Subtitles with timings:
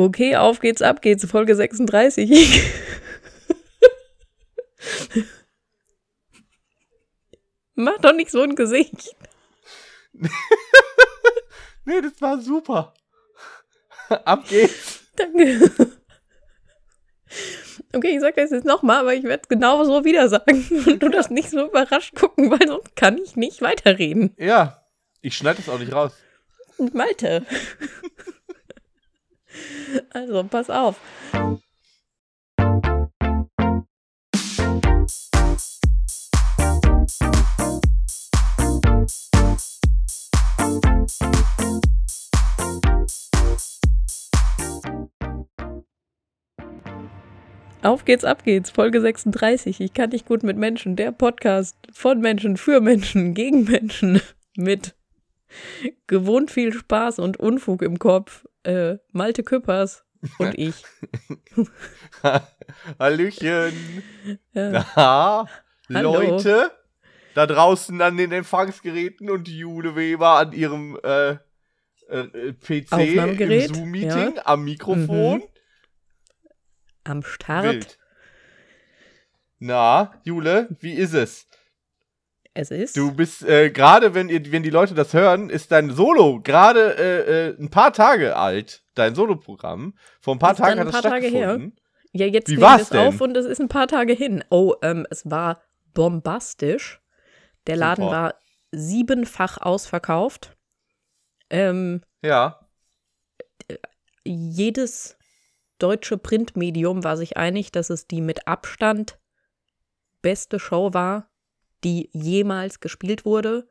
[0.00, 2.30] Okay, auf geht's, ab geht's, Folge 36.
[7.74, 9.14] Mach doch nicht so ein Gesicht.
[11.84, 12.94] nee, das war super.
[14.24, 15.04] ab geht's.
[15.16, 15.70] Danke.
[17.92, 20.66] Okay, ich sag das jetzt nochmal, aber ich werde es genau so wieder sagen.
[20.86, 24.34] Und du das nicht so überrascht gucken, weil sonst kann ich nicht weiterreden.
[24.38, 24.82] Ja,
[25.20, 26.14] ich schneide das auch nicht raus.
[26.94, 27.44] Malte.
[30.10, 31.00] also, pass auf.
[47.82, 49.80] Auf geht's, ab geht's, Folge 36.
[49.80, 50.96] Ich kann nicht gut mit Menschen.
[50.96, 54.20] Der Podcast von Menschen, für Menschen, gegen Menschen.
[54.56, 54.94] Mit
[56.06, 58.44] gewohnt viel Spaß und Unfug im Kopf.
[58.62, 60.04] Äh, Malte Küppers
[60.38, 60.82] und ich.
[62.98, 64.02] Hallöchen.
[64.52, 65.46] Ja.
[65.88, 66.70] Na, Leute,
[67.34, 71.30] da draußen an den Empfangsgeräten und Jule Weber an ihrem äh,
[72.08, 74.42] äh, PC im Zoom-Meeting ja.
[74.44, 75.38] am Mikrofon.
[75.38, 75.44] Mhm
[77.04, 77.64] am Start.
[77.64, 77.98] Wild.
[79.58, 81.46] Na, Jule, wie ist es?
[82.52, 82.96] Es ist.
[82.96, 87.48] Du bist äh, gerade, wenn wenn die Leute das hören, ist dein Solo gerade äh,
[87.48, 88.82] äh, ein paar Tage alt.
[88.94, 89.94] Dein Solo-Programm.
[90.20, 91.76] Vor ein paar ist Tagen hat es stattgefunden.
[92.12, 93.06] Ja, jetzt wie war's es denn?
[93.06, 94.44] auf und es ist ein paar Tage hin.
[94.50, 95.62] Oh, ähm, es war
[95.94, 97.00] bombastisch.
[97.66, 98.16] Der Laden Super.
[98.16, 98.34] war
[98.72, 100.56] siebenfach ausverkauft.
[101.50, 102.68] Ähm, ja.
[104.24, 105.16] Jedes
[105.78, 109.18] deutsche Printmedium war sich einig, dass es die mit Abstand
[110.20, 111.29] beste Show war,
[111.84, 113.68] die jemals gespielt wurde.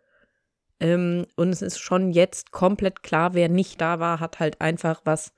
[0.79, 5.01] Ähm, und es ist schon jetzt komplett klar, wer nicht da war, hat halt einfach
[5.03, 5.33] was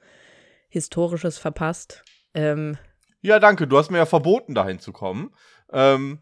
[0.69, 2.03] Historisches verpasst.
[2.33, 2.77] Ähm,
[3.21, 3.67] ja, danke.
[3.67, 5.33] Du hast mir ja verboten, dahin zu kommen.
[5.71, 6.19] Ähm,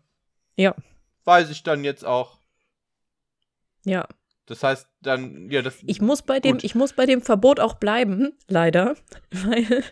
[0.55, 0.75] ja.
[1.23, 2.39] Weiß ich dann jetzt auch.
[3.85, 4.07] Ja.
[4.45, 5.77] Das heißt, dann, ja, das.
[5.85, 8.95] Ich muss bei dem, ich muss bei dem Verbot auch bleiben, leider,
[9.31, 9.83] weil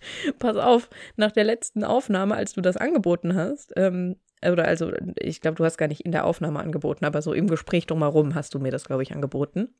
[0.38, 5.40] Pass auf, nach der letzten Aufnahme, als du das angeboten hast, ähm, oder also, ich
[5.40, 8.54] glaube, du hast gar nicht in der Aufnahme angeboten, aber so im Gespräch drumherum hast
[8.54, 9.74] du mir das, glaube ich, angeboten.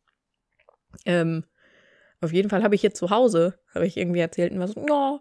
[1.05, 1.45] Ähm,
[2.21, 4.85] auf jeden Fall habe ich jetzt zu Hause, habe ich irgendwie erzählt und war so,
[4.91, 5.21] oh,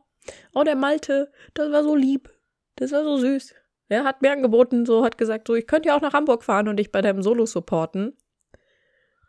[0.53, 2.29] oh, der Malte, das war so lieb,
[2.78, 3.53] das war so süß.
[3.90, 6.68] Er hat mir angeboten, so hat gesagt, so, ich könnte ja auch nach Hamburg fahren
[6.68, 8.18] und dich bei deinem Solo supporten.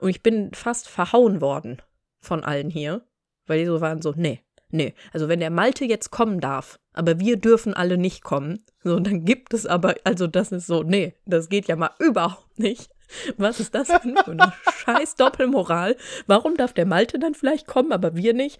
[0.00, 1.82] Und ich bin fast verhauen worden
[2.20, 3.06] von allen hier,
[3.46, 7.18] weil die so waren so, nee, Nee, also wenn der Malte jetzt kommen darf, aber
[7.18, 11.14] wir dürfen alle nicht kommen, so, dann gibt es aber, also das ist so, nee,
[11.24, 12.90] das geht ja mal überhaupt nicht.
[13.38, 14.52] Was ist das denn für eine
[14.84, 15.96] scheiß Doppelmoral?
[16.26, 18.58] Warum darf der Malte dann vielleicht kommen, aber wir nicht?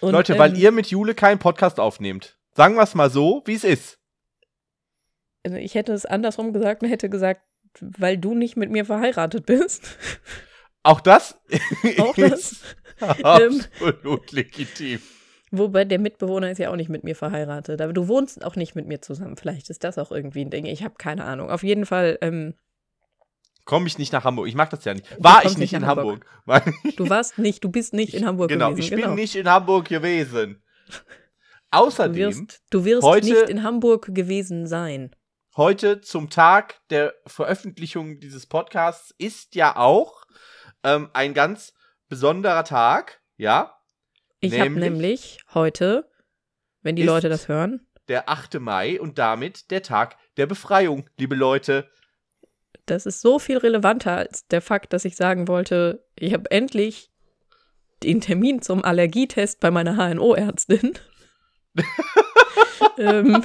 [0.00, 2.36] Und, Leute, ähm, weil ihr mit Jule keinen Podcast aufnehmt.
[2.54, 3.98] Sagen wir es mal so, wie es ist.
[5.44, 7.40] Also ich hätte es andersrum gesagt und hätte gesagt,
[7.80, 9.96] weil du nicht mit mir verheiratet bist.
[10.82, 11.38] Auch das?
[11.98, 12.60] Auch das.
[13.22, 15.00] Absolut legitim.
[15.52, 17.80] Wobei der Mitbewohner ist ja auch nicht mit mir verheiratet.
[17.80, 19.36] Aber du wohnst auch nicht mit mir zusammen.
[19.36, 20.64] Vielleicht ist das auch irgendwie ein Ding.
[20.64, 21.50] Ich habe keine Ahnung.
[21.50, 22.18] Auf jeden Fall.
[22.20, 22.54] Ähm,
[23.64, 24.46] Komme ich nicht nach Hamburg.
[24.48, 25.06] Ich mag das ja nicht.
[25.18, 26.24] War ich nicht in Hamburg.
[26.46, 26.74] Hamburg.
[26.96, 28.84] du warst nicht, du bist nicht in Hamburg genau, gewesen.
[28.84, 30.62] Ich genau, ich bin nicht in Hamburg gewesen.
[31.70, 32.30] Außerdem.
[32.30, 35.14] Du wirst, du wirst heute, nicht in Hamburg gewesen sein.
[35.56, 40.22] Heute zum Tag der Veröffentlichung dieses Podcasts ist ja auch
[40.84, 41.74] ähm, ein ganz
[42.10, 43.74] besonderer Tag, ja.
[44.40, 46.10] Ich habe nämlich heute,
[46.82, 48.60] wenn die Leute das hören, der 8.
[48.60, 51.88] Mai und damit der Tag der Befreiung, liebe Leute.
[52.84, 57.10] Das ist so viel relevanter als der Fakt, dass ich sagen wollte, ich habe endlich
[58.02, 60.98] den Termin zum Allergietest bei meiner HNO-Ärztin.
[62.98, 63.44] ähm,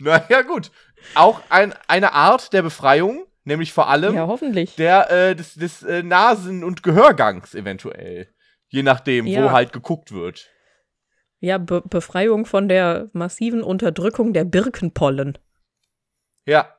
[0.00, 0.72] naja, gut.
[1.14, 4.76] Auch ein, eine Art der Befreiung, nämlich vor allem ja, hoffentlich.
[4.76, 8.28] der äh, des, des äh, Nasen- und Gehörgangs eventuell.
[8.68, 9.44] Je nachdem, ja.
[9.44, 10.50] wo halt geguckt wird.
[11.38, 15.38] Ja, Be Befreiung von der massiven Unterdrückung der Birkenpollen.
[16.46, 16.70] Ja.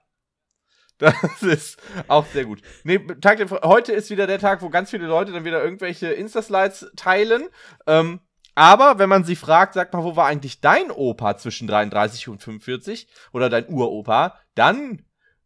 [0.98, 2.62] Das ist auch sehr gut.
[2.86, 6.08] Nee, Tag der, heute ist wieder der Tag, wo ganz viele Leute dann wieder irgendwelche
[6.14, 7.50] Insta-Slides teilen.
[7.86, 8.22] Ähm,
[8.56, 12.42] aber wenn man sie fragt, sag mal, wo war eigentlich dein Opa zwischen 33 und
[12.42, 15.04] 45 oder dein Uropa, dann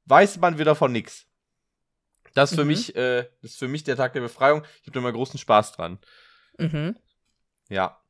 [0.10, 1.26] weiß man wieder von nix.
[2.34, 2.68] Das ist für mhm.
[2.68, 4.64] mich, äh, das ist für mich der Tag der Befreiung.
[4.82, 6.00] Ich habe da immer großen Spaß dran.
[6.58, 6.96] Mhm.
[7.70, 8.02] Ja.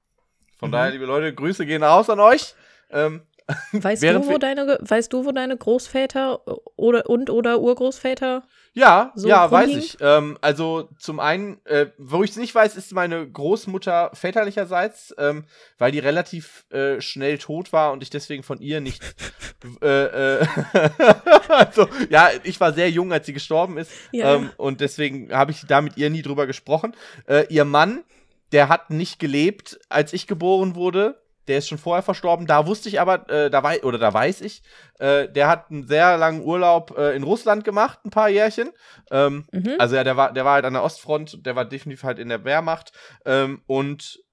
[0.58, 0.74] Von mhm.
[0.74, 2.56] daher, liebe Leute, Grüße gehen raus an euch.
[2.90, 3.22] Ähm,
[3.72, 6.42] Weißt du, wo deine, weißt du, wo deine Großväter
[6.76, 8.44] oder und oder Urgroßväter
[8.74, 9.98] ja, so ja, weiß ich.
[10.00, 15.46] Ähm, also zum einen, äh, wo ich es nicht weiß, ist meine Großmutter väterlicherseits, ähm,
[15.78, 19.04] weil die relativ äh, schnell tot war und ich deswegen von ihr nicht.
[19.82, 20.04] äh,
[20.42, 20.48] äh
[21.50, 23.92] also, ja, ich war sehr jung, als sie gestorben ist.
[24.12, 24.36] Ja.
[24.36, 26.96] Ähm, und deswegen habe ich da mit ihr nie drüber gesprochen.
[27.28, 28.04] Äh, ihr Mann,
[28.52, 31.20] der hat nicht gelebt, als ich geboren wurde
[31.50, 32.46] der ist schon vorher verstorben.
[32.46, 34.62] Da wusste ich aber, äh, da weiß, oder da weiß ich,
[35.00, 38.70] äh, der hat einen sehr langen Urlaub äh, in Russland gemacht, ein paar Jährchen.
[39.10, 39.76] Ähm, mhm.
[39.80, 42.30] Also ja, der war, der war halt an der Ostfront, der war definitiv halt in
[42.30, 42.94] der Wehrmacht.
[43.26, 44.24] Ähm, und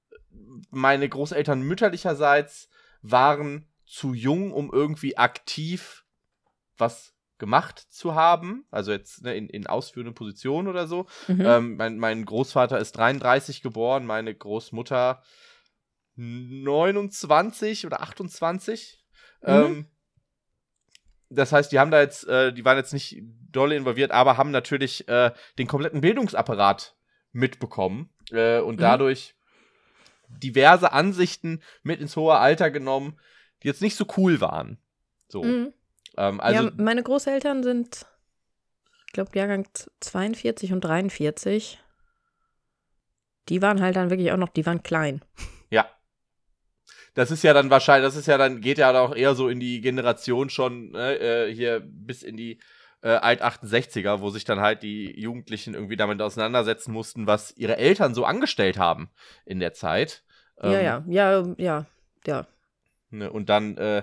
[0.70, 2.68] meine Großeltern mütterlicherseits
[3.00, 6.04] waren zu jung, um irgendwie aktiv
[6.76, 11.06] was gemacht zu haben, also jetzt ne, in, in ausführenden Positionen oder so.
[11.28, 11.44] Mhm.
[11.44, 15.22] Ähm, mein, mein Großvater ist 33 geboren, meine Großmutter
[16.16, 19.04] 29 oder 28.
[19.42, 19.48] Mhm.
[19.48, 19.86] Ähm,
[21.28, 24.50] das heißt, die haben da jetzt, äh, die waren jetzt nicht dolle involviert, aber haben
[24.50, 26.96] natürlich äh, den kompletten Bildungsapparat
[27.32, 28.80] mitbekommen äh, und mhm.
[28.80, 29.34] dadurch
[30.28, 33.18] diverse Ansichten mit ins hohe Alter genommen,
[33.62, 34.78] die jetzt nicht so cool waren.
[35.28, 35.42] So.
[35.42, 35.72] Mhm.
[36.16, 38.06] Ähm, also, ja, meine Großeltern sind,
[39.06, 39.68] ich glaube, Jahrgang
[40.00, 41.78] 42 und 43.
[43.48, 45.22] Die waren halt dann wirklich auch noch, die waren klein.
[47.16, 49.58] Das ist ja dann wahrscheinlich, das ist ja dann, geht ja auch eher so in
[49.58, 52.60] die Generation schon, ne, äh, hier bis in die
[53.00, 58.14] äh, Alt-68er, wo sich dann halt die Jugendlichen irgendwie damit auseinandersetzen mussten, was ihre Eltern
[58.14, 59.08] so angestellt haben
[59.46, 60.24] in der Zeit.
[60.60, 61.86] Ähm, ja, ja, ja, ja,
[62.26, 62.46] ja.
[63.08, 64.02] Ne, und dann äh,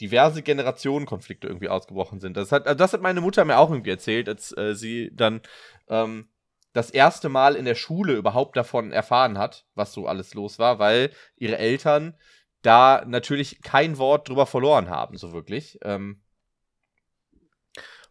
[0.00, 2.36] diverse Generationenkonflikte irgendwie ausgebrochen sind.
[2.36, 5.40] Das hat, das hat meine Mutter mir auch irgendwie erzählt, als äh, sie dann
[5.88, 6.26] ähm,
[6.72, 10.78] das erste Mal in der Schule überhaupt davon erfahren hat, was so alles los war,
[10.78, 12.16] weil ihre Eltern
[12.62, 15.78] da natürlich kein Wort drüber verloren haben, so wirklich.
[15.82, 16.22] Ähm,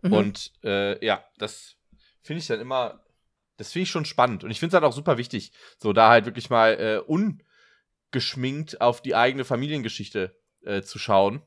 [0.01, 0.13] mhm.
[0.13, 1.77] Und äh, ja, das
[2.21, 3.03] finde ich dann immer,
[3.57, 4.43] das finde ich schon spannend.
[4.43, 7.37] Und ich finde es halt auch super wichtig, so da halt wirklich mal äh,
[8.11, 11.41] ungeschminkt auf die eigene Familiengeschichte äh, zu schauen.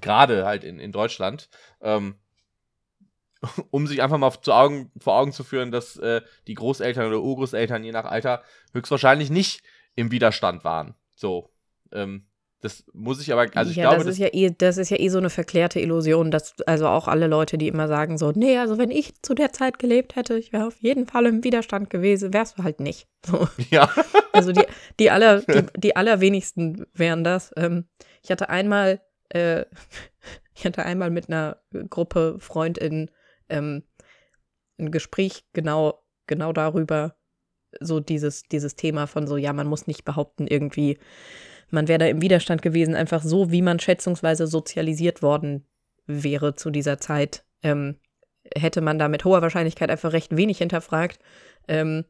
[0.00, 1.50] Gerade halt in, in Deutschland.
[1.80, 2.18] Ähm,
[3.70, 7.20] um sich einfach mal zu Augen, vor Augen zu führen, dass äh, die Großeltern oder
[7.20, 8.42] Urgroßeltern je nach Alter
[8.72, 9.62] höchstwahrscheinlich nicht
[9.94, 10.94] im Widerstand waren.
[11.14, 11.50] So.
[11.92, 12.28] Ähm,
[12.60, 14.04] das muss ich aber, also ich ja, glaube.
[14.04, 17.06] Das ist, ja eh, das ist ja eh so eine verklärte Illusion, dass also auch
[17.06, 20.36] alle Leute, die immer sagen so, nee, also wenn ich zu der Zeit gelebt hätte,
[20.36, 23.06] ich wäre auf jeden Fall im Widerstand gewesen, wärst du halt nicht.
[23.26, 23.48] So.
[23.70, 23.90] Ja.
[24.32, 24.64] Also die,
[25.00, 27.52] die, aller, die, die allerwenigsten wären das.
[27.56, 27.86] Ähm,
[28.22, 29.64] ich hatte einmal, äh,
[30.54, 31.58] ich hatte einmal mit einer
[31.90, 33.10] Gruppe FreundInnen
[33.48, 33.82] ähm,
[34.78, 37.16] ein Gespräch genau, genau darüber,
[37.80, 40.98] so dieses, dieses Thema von so, ja, man muss nicht behaupten, irgendwie,
[41.70, 45.66] man wäre da im Widerstand gewesen, einfach so, wie man schätzungsweise sozialisiert worden
[46.06, 47.96] wäre zu dieser Zeit, ähm,
[48.56, 51.18] hätte man da mit hoher Wahrscheinlichkeit einfach recht wenig hinterfragt
[51.68, 52.04] ähm,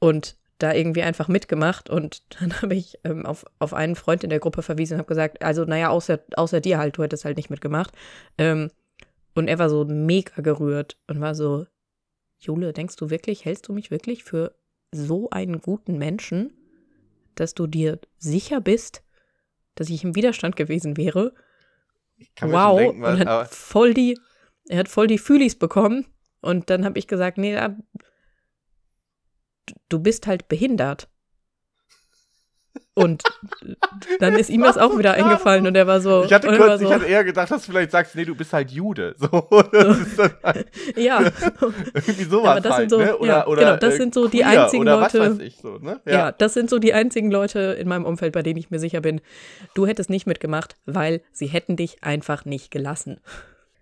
[0.00, 1.90] und da irgendwie einfach mitgemacht.
[1.90, 5.08] Und dann habe ich ähm, auf, auf einen Freund in der Gruppe verwiesen und habe
[5.08, 7.92] gesagt, also naja, außer, außer dir halt, du hättest halt nicht mitgemacht.
[8.38, 8.70] Ähm,
[9.36, 11.66] und er war so mega gerührt und war so,
[12.38, 14.56] Jule, denkst du wirklich, hältst du mich wirklich für
[14.92, 16.52] so einen guten Menschen,
[17.34, 19.02] dass du dir sicher bist,
[19.74, 21.34] dass ich im Widerstand gewesen wäre?
[22.40, 24.18] wow, denken, was, und hat voll die,
[24.68, 26.06] er hat voll die Fühlis bekommen.
[26.40, 27.58] Und dann habe ich gesagt, nee,
[29.90, 31.10] du bist halt behindert.
[32.98, 33.22] Und
[34.20, 36.24] dann ist ihm das auch wieder eingefallen und er war so.
[36.24, 38.54] Ich hatte, kurz, so, ich hatte eher gedacht, dass du vielleicht sagst, nee, du bist
[38.54, 39.14] halt Jude.
[39.18, 39.28] So,
[40.42, 41.20] halt ja.
[41.92, 43.18] irgendwie sowas Aber das halt, sind so, ne?
[43.18, 45.38] oder, ja, oder, genau, das äh, sind so die einzigen Leute.
[45.42, 46.00] Ich, so, ne?
[46.06, 46.12] ja.
[46.12, 49.02] ja, das sind so die einzigen Leute in meinem Umfeld, bei denen ich mir sicher
[49.02, 49.20] bin,
[49.74, 53.20] du hättest nicht mitgemacht, weil sie hätten dich einfach nicht gelassen.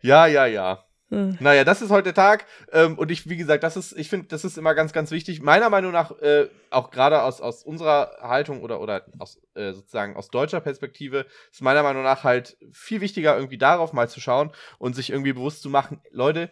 [0.00, 0.84] Ja, ja, ja.
[1.14, 1.36] Hm.
[1.38, 2.44] Naja, das ist heute der Tag.
[2.72, 5.40] Ähm, und ich, wie gesagt, das ist, ich finde, das ist immer ganz, ganz wichtig.
[5.40, 10.16] Meiner Meinung nach, äh, auch gerade aus, aus unserer Haltung oder, oder aus, äh, sozusagen
[10.16, 14.50] aus deutscher Perspektive, ist meiner Meinung nach halt viel wichtiger, irgendwie darauf mal zu schauen
[14.78, 16.50] und sich irgendwie bewusst zu machen, Leute,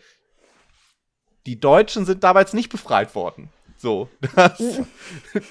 [1.47, 3.51] die Deutschen sind damals nicht befreit worden.
[3.77, 4.81] So, das,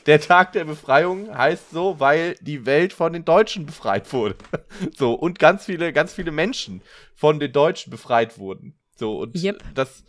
[0.05, 4.35] der Tag der Befreiung heißt so, weil die Welt von den Deutschen befreit wurde.
[4.97, 6.81] So, und ganz viele, ganz viele Menschen
[7.13, 8.80] von den Deutschen befreit wurden.
[9.01, 9.63] So, und yep.
[9.73, 10.03] das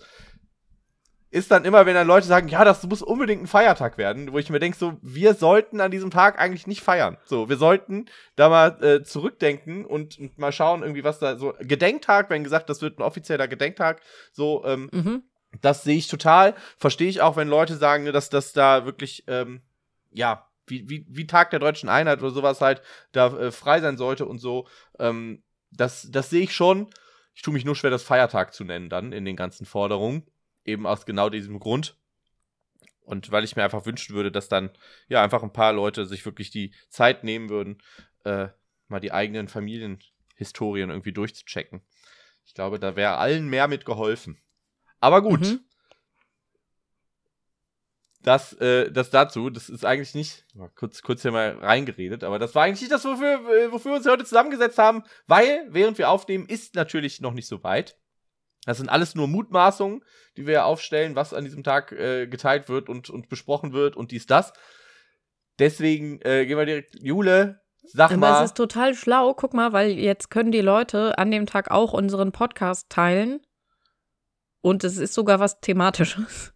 [1.31, 4.39] ist dann immer, wenn dann Leute sagen, ja, das muss unbedingt ein Feiertag werden, wo
[4.39, 7.17] ich mir denke, so, wir sollten an diesem Tag eigentlich nicht feiern.
[7.25, 8.05] So, wir sollten
[8.37, 11.55] da mal äh, zurückdenken und, und, mal schauen, irgendwie, was da so.
[11.61, 15.23] Gedenktag, wenn gesagt, das wird ein offizieller Gedenktag, so, ähm, mhm.
[15.63, 16.55] das sehe ich total.
[16.77, 19.63] Verstehe ich auch, wenn Leute sagen, dass das da wirklich, ähm,
[20.11, 22.83] ja, wie, wie, wie Tag der deutschen Einheit oder sowas halt
[23.13, 24.67] da äh, frei sein sollte und so.
[24.99, 26.89] Ähm, das das sehe ich schon.
[27.35, 30.27] Ich tue mich nur schwer, das Feiertag zu nennen dann in den ganzen Forderungen.
[30.65, 31.97] Eben aus genau diesem Grund.
[33.01, 34.71] Und weil ich mir einfach wünschen würde, dass dann
[35.09, 37.83] ja einfach ein paar Leute sich wirklich die Zeit nehmen würden,
[38.25, 38.49] äh,
[38.89, 41.83] mal die eigenen Familienhistorien irgendwie durchzuchecken.
[42.45, 44.41] Ich glaube, da wäre allen mehr mit geholfen.
[45.01, 45.41] Aber gut.
[45.41, 45.61] Mhm.
[48.23, 52.55] Das, äh, das dazu, das ist eigentlich nicht, kurz, kurz hier mal reingeredet, aber das
[52.55, 56.09] war eigentlich nicht das, wofür, äh, wofür wir uns heute zusammengesetzt haben, weil, während wir
[56.09, 57.99] aufnehmen, ist natürlich noch nicht so weit.
[58.65, 60.05] Das sind alles nur Mutmaßungen,
[60.37, 64.13] die wir aufstellen, was an diesem Tag äh, geteilt wird und, und besprochen wird und
[64.13, 64.53] dies, das.
[65.59, 68.33] Deswegen äh, gehen wir direkt, Jule, sag Aber mal.
[68.35, 71.73] Aber es ist total schlau, guck mal, weil jetzt können die Leute an dem Tag
[71.73, 73.41] auch unseren Podcast teilen.
[74.61, 76.55] Und es ist sogar was Thematisches.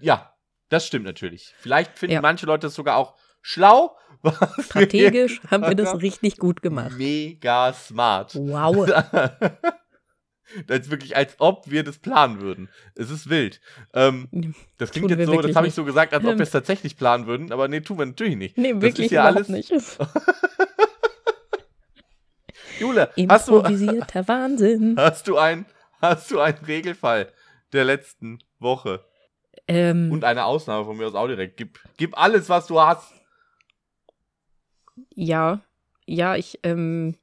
[0.00, 0.32] Ja,
[0.70, 1.52] das stimmt natürlich.
[1.58, 2.20] Vielleicht finden ja.
[2.22, 3.96] manche Leute es sogar auch schlau.
[4.64, 6.96] Strategisch haben wir das richtig gut gemacht.
[6.96, 8.34] Mega smart.
[8.36, 8.88] Wow.
[10.66, 12.70] Das ist wirklich, als ob wir das planen würden.
[12.96, 13.60] Es ist wild.
[13.94, 16.96] Ähm, das klingt jetzt so, das habe ich so gesagt, als ob wir es tatsächlich
[16.96, 18.58] planen würden, aber nee, tun wir natürlich nicht.
[18.58, 19.70] Nee, das wirklich ist ja alles nicht.
[22.80, 24.96] Jule, hast du, Wahnsinn.
[24.98, 25.66] Hast du, ein,
[26.02, 27.32] hast du einen Regelfall
[27.72, 29.04] der letzten Woche?
[29.68, 31.56] Ähm, Und eine Ausnahme von mir aus auch direkt.
[31.56, 33.12] Gib, gib alles, was du hast.
[35.14, 35.60] Ja,
[36.06, 37.16] ja, ich, ähm,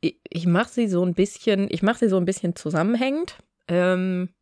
[0.00, 3.38] ich, ich mache sie so ein bisschen, ich mache sie so ein bisschen zusammenhängend.
[3.68, 4.34] Ähm,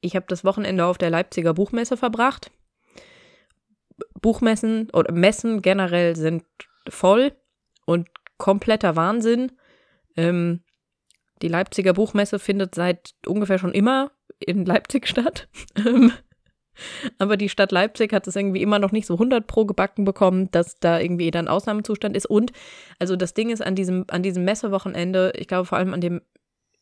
[0.00, 2.50] ich habe das Wochenende auf der Leipziger Buchmesse verbracht.
[4.20, 6.44] Buchmessen oder Messen generell sind
[6.88, 7.32] voll
[7.84, 8.08] und
[8.38, 9.52] kompletter Wahnsinn.
[10.16, 10.62] Ähm,
[11.42, 15.48] die Leipziger Buchmesse findet seit ungefähr schon immer in Leipzig statt.
[15.86, 16.12] Ähm,
[17.18, 20.50] aber die Stadt Leipzig hat es irgendwie immer noch nicht so 100 pro gebacken bekommen,
[20.50, 22.26] dass da irgendwie dann Ausnahmezustand ist.
[22.26, 22.52] Und
[22.98, 26.22] also das Ding ist an diesem, an diesem Messewochenende, ich glaube vor allem an dem,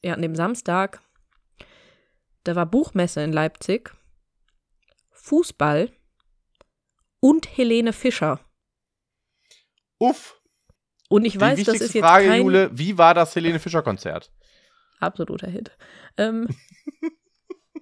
[0.03, 1.01] ja, an dem Samstag,
[2.45, 3.93] da war Buchmesse in Leipzig,
[5.11, 5.91] Fußball
[7.21, 8.41] und Helene Fischer.
[9.99, 10.41] Uff.
[11.09, 12.43] Und ich weiß, das ist jetzt Frage, kein...
[12.43, 14.31] Jule, wie war das Helene Fischer Konzert?
[15.01, 15.77] Absoluter Hit.
[16.17, 16.49] Ähm,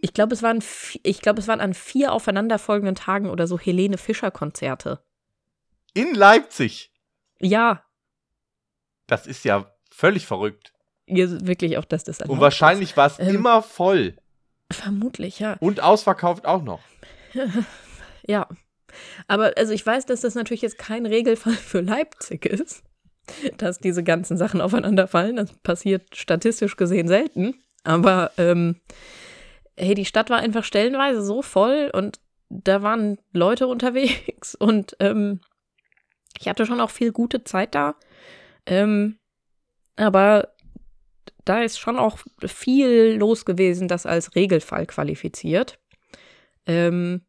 [0.07, 0.63] ich glaube, es waren,
[1.03, 5.01] ich glaube, es waren an vier aufeinanderfolgenden Tagen oder so Helene Fischer Konzerte.
[5.95, 6.93] In Leipzig.
[7.41, 7.83] Ja.
[9.09, 10.73] Das ist ja völlig verrückt.
[11.09, 12.21] Ja, wirklich auch, dass das.
[12.21, 14.17] Und wahrscheinlich war es ähm, immer voll.
[14.71, 15.57] Vermutlich, ja.
[15.59, 16.83] Und ausverkauft auch noch.
[18.29, 18.47] ja.
[19.27, 22.85] Aber also ich weiß, dass das natürlich jetzt kein Regelfall für Leipzig ist,
[23.57, 25.35] dass diese ganzen Sachen aufeinander fallen.
[25.35, 27.57] Das passiert statistisch gesehen selten.
[27.83, 28.77] Aber ähm,
[29.76, 35.40] hey, die Stadt war einfach stellenweise so voll und da waren Leute unterwegs und ähm,
[36.38, 37.97] ich hatte schon auch viel gute Zeit da.
[38.66, 39.18] Ähm,
[39.97, 40.54] aber
[41.45, 45.78] da ist schon auch viel los gewesen, das als Regelfall qualifiziert.
[46.66, 47.25] Ähm,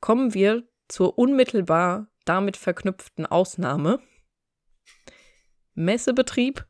[0.00, 4.00] kommen wir zur unmittelbar damit verknüpften Ausnahme.
[5.74, 6.66] Messebetrieb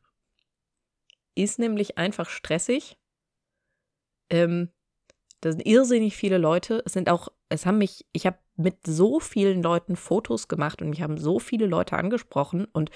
[1.33, 2.97] ist nämlich einfach stressig
[4.29, 4.69] ähm,
[5.41, 6.81] da sind irrsinnig viele Leute.
[6.85, 10.89] Es sind auch, es haben mich, ich habe mit so vielen Leuten Fotos gemacht und
[10.89, 12.89] mich haben so viele Leute angesprochen und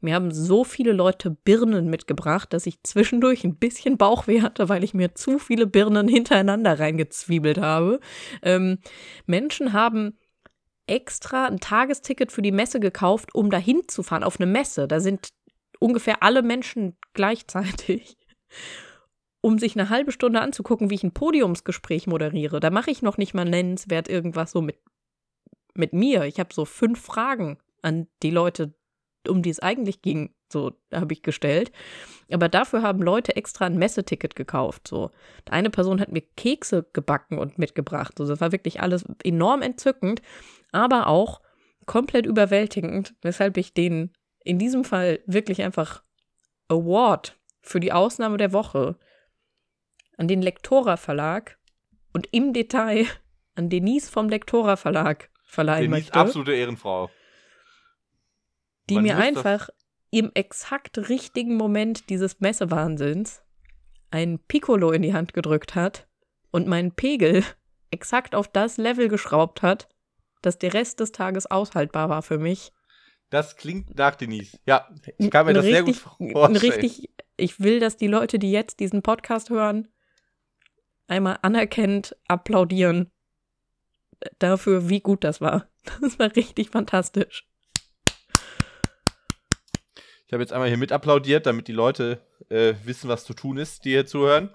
[0.00, 4.82] mir haben so viele Leute Birnen mitgebracht, dass ich zwischendurch ein bisschen Bauchweh hatte, weil
[4.84, 8.00] ich mir zu viele Birnen hintereinander reingezwiebelt habe.
[8.42, 8.78] Ähm,
[9.26, 10.18] Menschen haben
[10.86, 14.88] extra ein Tagesticket für die Messe gekauft, um dahin zu fahren, auf eine Messe.
[14.88, 15.28] Da sind
[15.78, 18.16] ungefähr alle Menschen gleichzeitig
[19.42, 22.60] um sich eine halbe Stunde anzugucken, wie ich ein Podiumsgespräch moderiere.
[22.60, 24.78] Da mache ich noch nicht mal nennenswert irgendwas so mit,
[25.74, 26.24] mit mir.
[26.24, 28.72] Ich habe so fünf Fragen an die Leute,
[29.28, 31.72] um die es eigentlich ging, so habe ich gestellt.
[32.30, 34.86] Aber dafür haben Leute extra ein Messeticket gekauft.
[34.86, 35.10] So.
[35.50, 38.14] Eine Person hat mir Kekse gebacken und mitgebracht.
[38.16, 40.22] So, das war wirklich alles enorm entzückend,
[40.70, 41.40] aber auch
[41.86, 44.12] komplett überwältigend, weshalb ich den
[44.44, 46.04] in diesem Fall wirklich einfach
[46.68, 48.96] Award für die Ausnahme der Woche
[50.16, 51.58] an den Lektora Verlag
[52.12, 53.06] und im Detail
[53.54, 56.14] an Denise vom Lektora Verlag verleihen Denise, möchte.
[56.14, 57.10] absolute Ehrenfrau.
[58.88, 59.68] Die Man mir einfach
[60.10, 63.42] im exakt richtigen Moment dieses Messewahnsinns
[64.10, 66.06] ein Piccolo in die Hand gedrückt hat
[66.50, 67.44] und meinen Pegel
[67.90, 69.88] exakt auf das Level geschraubt hat,
[70.42, 72.72] dass der Rest des Tages aushaltbar war für mich.
[73.30, 74.58] Das klingt nach Denise.
[74.66, 76.72] Ja, ich kann mir das richtig, sehr gut vorstellen.
[76.72, 79.88] Richtig, ich will, dass die Leute, die jetzt diesen Podcast hören,
[81.12, 83.10] einmal anerkennend applaudieren.
[84.38, 85.68] dafür, wie gut das war.
[86.00, 87.44] Das war richtig fantastisch.
[90.26, 93.58] Ich habe jetzt einmal hier mit applaudiert, damit die Leute äh, wissen, was zu tun
[93.58, 94.54] ist, die hier zuhören.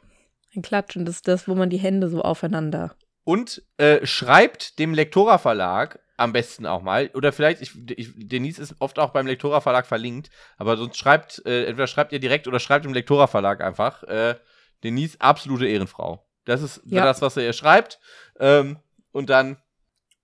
[0.55, 2.95] Ein Klatschen, das ist das, wo man die Hände so aufeinander.
[3.25, 7.11] Und äh, schreibt dem Lektora Verlag am besten auch mal.
[7.13, 11.45] Oder vielleicht, ich, ich, Denise ist oft auch beim Lektora Verlag verlinkt, aber sonst schreibt,
[11.45, 14.03] äh, entweder schreibt ihr direkt oder schreibt dem Lektora Verlag einfach.
[14.03, 14.35] Äh,
[14.83, 16.26] Denise, absolute Ehrenfrau.
[16.47, 17.03] Das ist ja.
[17.03, 17.99] das, was er ihr schreibt.
[18.39, 18.79] Ähm,
[19.11, 19.57] und dann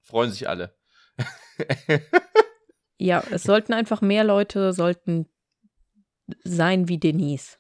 [0.04, 0.74] freuen sich alle.
[2.98, 5.28] ja, es sollten einfach mehr Leute sollten
[6.46, 7.58] sein wie Denise.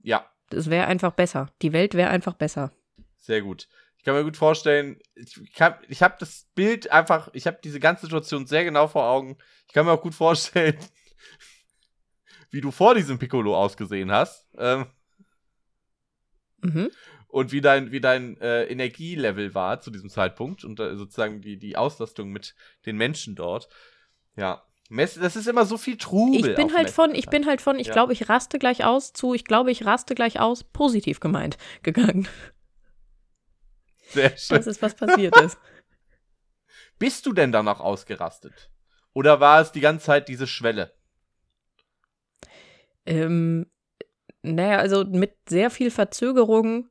[0.00, 0.30] Ja.
[0.50, 1.52] Es wäre einfach besser.
[1.60, 2.72] Die Welt wäre einfach besser.
[3.18, 3.68] Sehr gut.
[3.98, 7.80] Ich kann mir gut vorstellen, ich, kann, ich habe das Bild einfach, ich habe diese
[7.80, 9.36] ganze Situation sehr genau vor Augen.
[9.66, 10.78] Ich kann mir auch gut vorstellen,
[12.50, 14.48] wie du vor diesem Piccolo ausgesehen hast.
[14.56, 14.86] Ähm,
[16.62, 16.90] mhm.
[17.34, 21.58] Und wie dein, wie dein äh, Energielevel war zu diesem Zeitpunkt und äh, sozusagen die,
[21.58, 22.54] die Auslastung mit
[22.86, 23.68] den Menschen dort.
[24.36, 24.62] Ja.
[24.88, 26.48] das ist immer so viel Trubel.
[26.48, 27.92] Ich bin halt von, ich bin halt von, ich ja.
[27.92, 32.28] glaube, ich raste gleich aus zu, ich glaube, ich raste gleich aus, positiv gemeint, gegangen.
[34.10, 34.56] Sehr schön.
[34.58, 35.58] Das ist, was passiert ist.
[37.00, 38.70] Bist du denn danach ausgerastet?
[39.12, 40.94] Oder war es die ganze Zeit diese Schwelle?
[43.06, 43.66] Ähm,
[44.42, 46.90] naja, also mit sehr viel Verzögerung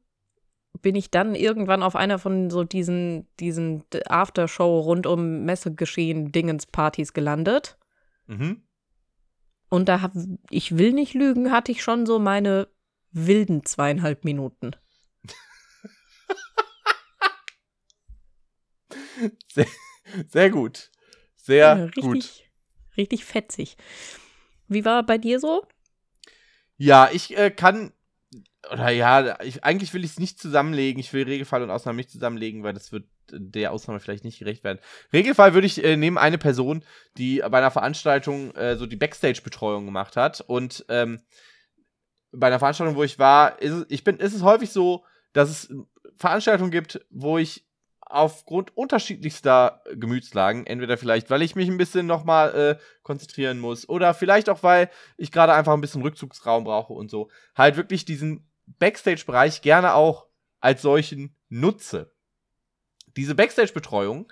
[0.84, 7.14] bin ich dann irgendwann auf einer von so diesen, diesen Aftershow rund um Messegeschehen Dingens-Partys
[7.14, 7.80] gelandet.
[8.28, 8.62] Mhm.
[9.70, 10.12] Und da hab,
[10.52, 12.68] ich will nicht lügen, hatte ich schon so meine
[13.12, 14.76] wilden zweieinhalb Minuten.
[19.54, 19.68] Sehr,
[20.28, 20.92] sehr gut.
[21.38, 22.44] Sehr ja, richtig, gut.
[22.98, 23.78] Richtig fetzig.
[24.68, 25.66] Wie war bei dir so?
[26.78, 27.94] Ja, ich äh, kann,
[28.72, 31.00] oder ja, ich, eigentlich will ich es nicht zusammenlegen.
[31.00, 34.64] Ich will Regelfall und Ausnahme nicht zusammenlegen, weil das wird der Ausnahme vielleicht nicht gerecht
[34.64, 34.80] werden.
[35.12, 36.84] Regelfall würde ich äh, nehmen eine Person,
[37.18, 40.42] die bei einer Veranstaltung äh, so die Backstage-Betreuung gemacht hat.
[40.42, 41.22] Und ähm,
[42.32, 45.04] bei einer Veranstaltung, wo ich war, ist ich bin, ist es häufig so,
[45.34, 45.74] dass es
[46.18, 47.66] Veranstaltungen gibt, wo ich
[48.14, 54.14] aufgrund unterschiedlichster Gemütslagen, entweder vielleicht, weil ich mich ein bisschen nochmal äh, konzentrieren muss oder
[54.14, 58.48] vielleicht auch, weil ich gerade einfach ein bisschen Rückzugsraum brauche und so, halt wirklich diesen
[58.66, 60.28] Backstage-Bereich gerne auch
[60.60, 62.14] als solchen nutze.
[63.16, 64.32] Diese Backstage-Betreuung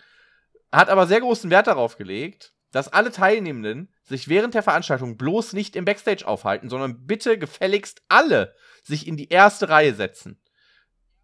[0.72, 5.54] hat aber sehr großen Wert darauf gelegt, dass alle Teilnehmenden sich während der Veranstaltung bloß
[5.54, 10.42] nicht im Backstage aufhalten, sondern bitte gefälligst alle sich in die erste Reihe setzen.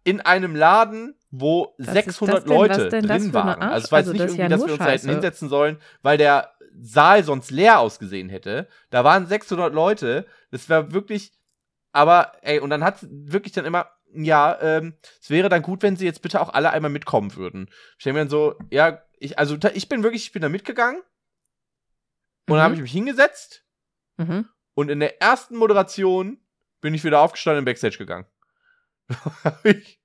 [0.04, 3.62] In einem Laden, wo was 600 Leute drin waren.
[3.62, 5.78] Also es war jetzt also nicht irgendwie, ja dass wir uns da hätten hinsetzen sollen,
[6.02, 8.68] weil der Saal sonst leer ausgesehen hätte.
[8.90, 10.26] Da waren 600 Leute.
[10.50, 11.32] Das war wirklich,
[11.92, 15.96] aber ey, und dann hat wirklich dann immer, ja, ähm, es wäre dann gut, wenn
[15.96, 17.70] sie jetzt bitte auch alle einmal mitkommen würden.
[17.98, 21.00] Stellen wir dann so, ja, ich, also ich bin wirklich, ich bin da mitgegangen.
[22.46, 22.58] Und mhm.
[22.58, 23.64] dann habe ich mich hingesetzt.
[24.16, 24.48] Mhm.
[24.74, 26.38] Und in der ersten Moderation
[26.80, 28.26] bin ich wieder aufgestanden und Backstage gegangen.
[29.64, 30.00] ich,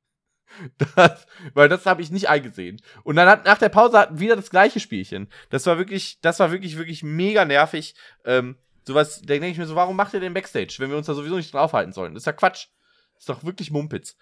[0.95, 2.81] das, weil das habe ich nicht eingesehen.
[3.03, 5.29] Und dann hat nach der Pause hatten wieder das gleiche Spielchen.
[5.49, 7.95] Das war wirklich, das war wirklich, wirklich mega nervig.
[8.25, 11.07] Ähm, sowas, da denke ich mir so, warum macht ihr den Backstage, wenn wir uns
[11.07, 12.13] da sowieso nicht draufhalten sollen?
[12.13, 12.67] Das ist ja Quatsch.
[13.13, 14.17] Das ist doch wirklich Mumpitz.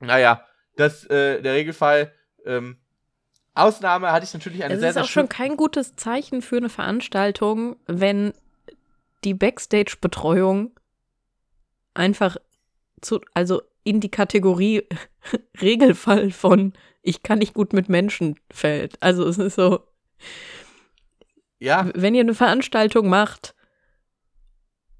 [0.00, 2.12] Naja, das, äh, der Regelfall,
[2.44, 2.78] ähm,
[3.54, 5.02] Ausnahme hatte ich natürlich eine es sehr, sehr.
[5.02, 8.32] Es ist auch schon kein gutes Zeichen für eine Veranstaltung, wenn
[9.24, 10.78] die Backstage-Betreuung
[11.94, 12.36] einfach
[13.00, 14.86] zu, also in die Kategorie
[15.60, 19.02] Regelfall von ich kann nicht gut mit Menschen fällt.
[19.02, 19.80] Also es ist so.
[21.58, 21.90] Ja.
[21.94, 23.54] Wenn ihr eine Veranstaltung macht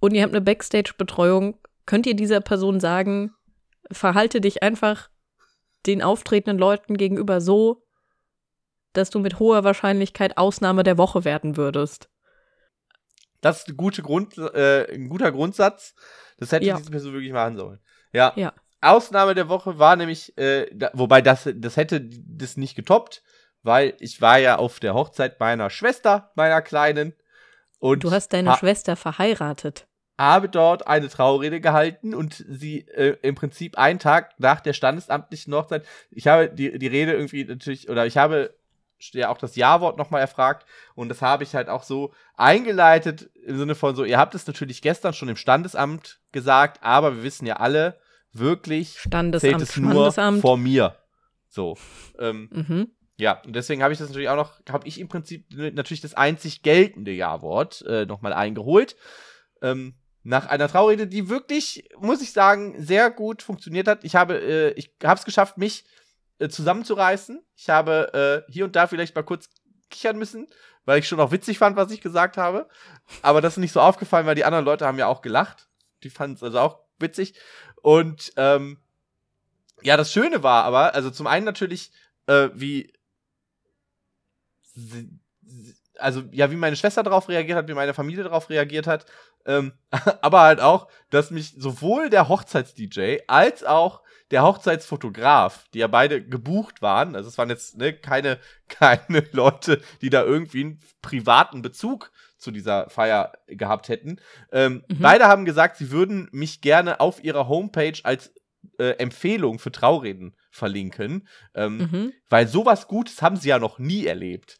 [0.00, 3.34] und ihr habt eine Backstage-Betreuung, könnt ihr dieser Person sagen,
[3.90, 5.10] verhalte dich einfach
[5.86, 7.86] den auftretenden Leuten gegenüber so,
[8.92, 12.10] dass du mit hoher Wahrscheinlichkeit Ausnahme der Woche werden würdest.
[13.40, 15.94] Das ist eine gute Grund, äh, ein guter Grundsatz.
[16.38, 16.76] Das hätte ja.
[16.76, 17.78] diese Person wirklich machen sollen.
[18.12, 18.32] Ja.
[18.36, 18.52] ja.
[18.80, 23.22] Ausnahme der Woche war nämlich, äh, da, wobei das, das hätte das nicht getoppt,
[23.62, 27.14] weil ich war ja auf der Hochzeit meiner Schwester, meiner Kleinen.
[27.78, 29.86] Und du hast deine Schwester verheiratet.
[30.18, 35.54] Habe dort eine Traurede gehalten und sie äh, im Prinzip einen Tag nach der standesamtlichen
[35.54, 38.52] Hochzeit, ich habe die, die Rede irgendwie natürlich, oder ich habe
[39.12, 43.58] ja auch das Ja-Wort nochmal erfragt und das habe ich halt auch so eingeleitet im
[43.58, 47.46] Sinne von so, ihr habt es natürlich gestern schon im Standesamt gesagt, aber wir wissen
[47.46, 48.00] ja alle,
[48.32, 50.96] wirklich Standesamt, zählt es nur vor mir.
[51.48, 51.76] So.
[52.18, 52.90] Ähm, mhm.
[53.18, 56.14] Ja, und deswegen habe ich das natürlich auch noch, habe ich im Prinzip natürlich das
[56.14, 58.96] einzig geltende Ja-Wort äh, nochmal eingeholt.
[59.60, 64.04] Ähm, nach einer Traurede, die wirklich, muss ich sagen, sehr gut funktioniert hat.
[64.04, 65.84] Ich habe, äh, ich habe es geschafft, mich
[66.38, 67.42] äh, zusammenzureißen.
[67.56, 69.48] Ich habe äh, hier und da vielleicht mal kurz
[69.90, 70.46] kichern müssen,
[70.84, 72.68] weil ich schon auch witzig fand, was ich gesagt habe.
[73.22, 75.68] Aber das ist nicht so aufgefallen, weil die anderen Leute haben ja auch gelacht.
[76.04, 77.34] Die fanden es also auch witzig.
[77.82, 78.78] Und ähm,
[79.82, 81.90] ja, das Schöne war aber, also zum einen natürlich,
[82.26, 82.92] äh, wie
[85.98, 89.06] also ja, wie meine Schwester darauf reagiert hat, wie meine Familie darauf reagiert hat,
[89.46, 89.72] ähm,
[90.22, 96.22] aber halt auch, dass mich sowohl der Hochzeits-DJ als auch der Hochzeitsfotograf, die ja beide
[96.22, 98.38] gebucht waren, also es waren jetzt ne, keine,
[98.68, 104.20] keine Leute, die da irgendwie einen privaten Bezug zu dieser Feier gehabt hätten.
[104.52, 104.98] Ähm, mhm.
[105.00, 108.32] Beide haben gesagt, sie würden mich gerne auf ihrer Homepage als
[108.78, 112.12] äh, Empfehlung für Traureden verlinken, ähm, mhm.
[112.28, 114.58] weil sowas Gutes haben sie ja noch nie erlebt.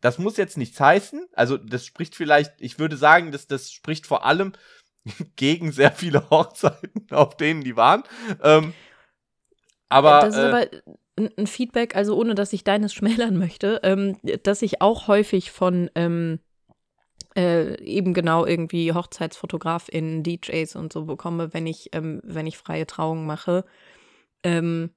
[0.00, 1.26] Das muss jetzt nichts heißen.
[1.34, 4.52] Also, das spricht vielleicht, ich würde sagen, dass das spricht vor allem
[5.36, 8.02] gegen sehr viele Hochzeiten, auf denen die waren.
[8.42, 8.74] Ähm,
[9.88, 10.20] aber.
[10.20, 10.66] Das ist äh, aber
[11.36, 15.90] ein Feedback, also ohne dass ich deines schmälern möchte, ähm, dass ich auch häufig von
[15.94, 16.40] ähm,
[17.36, 22.86] äh, eben genau irgendwie HochzeitsfotografInnen, DJs und so bekomme, wenn ich, ähm, wenn ich freie
[22.86, 23.64] Trauungen mache.
[24.42, 24.90] Ähm,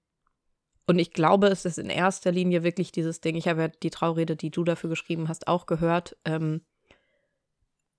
[0.85, 3.35] und ich glaube, es ist in erster Linie wirklich dieses Ding.
[3.35, 6.17] Ich habe ja die Traurede, die du dafür geschrieben hast, auch gehört.
[6.25, 6.61] Ähm,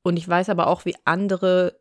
[0.03, 1.81] und ich weiß aber auch, wie andere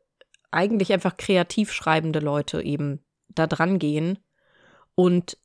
[0.51, 4.19] eigentlich einfach kreativ schreibende Leute eben da dran gehen.
[4.95, 5.37] Und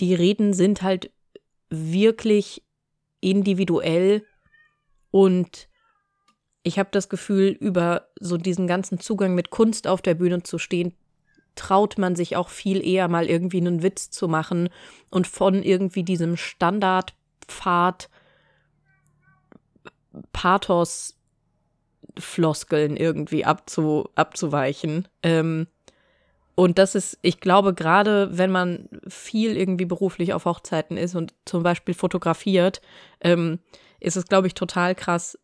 [0.00, 1.12] die Reden sind halt
[1.68, 2.64] wirklich
[3.20, 4.26] individuell
[5.10, 5.68] und
[6.66, 10.58] ich habe das Gefühl, über so diesen ganzen Zugang mit Kunst auf der Bühne zu
[10.58, 10.94] stehen,
[11.54, 14.68] traut man sich auch viel eher mal irgendwie einen Witz zu machen
[15.08, 18.10] und von irgendwie diesem Standardpfad
[20.32, 21.16] Pathos
[22.18, 25.06] Floskeln irgendwie abzu, abzuweichen.
[25.22, 25.68] Ähm,
[26.56, 31.32] und das ist, ich glaube, gerade wenn man viel irgendwie beruflich auf Hochzeiten ist und
[31.44, 32.80] zum Beispiel fotografiert,
[33.20, 33.60] ähm,
[34.00, 35.38] ist es, glaube ich, total krass,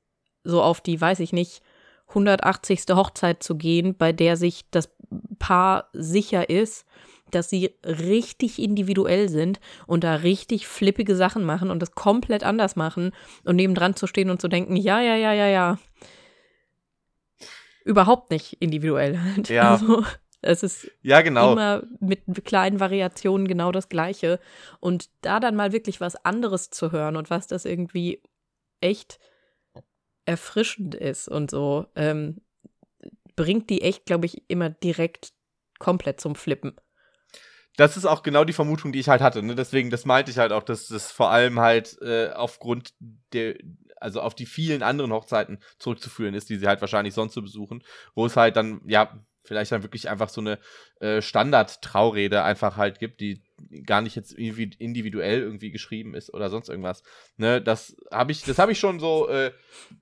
[0.45, 1.63] so auf die, weiß ich nicht,
[2.09, 2.85] 180.
[2.91, 4.91] Hochzeit zu gehen, bei der sich das
[5.39, 6.87] Paar sicher ist,
[7.31, 12.77] dass sie richtig individuell sind und da richtig flippige Sachen machen und das komplett anders
[12.77, 13.13] machen
[13.45, 15.79] und nebendran zu stehen und zu denken, ja, ja, ja, ja, ja.
[17.85, 19.19] Überhaupt nicht individuell.
[19.49, 19.73] Ja.
[19.73, 20.05] Also,
[20.43, 21.53] es ist ja, genau.
[21.53, 24.41] immer mit kleinen Variationen genau das Gleiche.
[24.81, 28.21] Und da dann mal wirklich was anderes zu hören und was das irgendwie
[28.81, 29.19] echt
[30.25, 32.41] erfrischend ist und so, ähm,
[33.37, 35.33] bringt die echt, glaube ich, immer direkt
[35.79, 36.77] komplett zum Flippen.
[37.77, 39.43] Das ist auch genau die Vermutung, die ich halt hatte.
[39.43, 39.55] Ne?
[39.55, 42.93] Deswegen, das meinte ich halt auch, dass das vor allem halt äh, aufgrund
[43.33, 43.57] der,
[43.97, 47.83] also auf die vielen anderen Hochzeiten zurückzuführen ist, die sie halt wahrscheinlich sonst so besuchen,
[48.15, 50.59] wo es halt dann, ja, vielleicht dann wirklich einfach so eine
[51.01, 53.43] äh, Standard-Traurede einfach halt gibt, die
[53.87, 57.03] gar nicht jetzt individuell irgendwie geschrieben ist oder sonst irgendwas.
[57.37, 59.53] Ne, das habe ich, das habe ich schon so äh,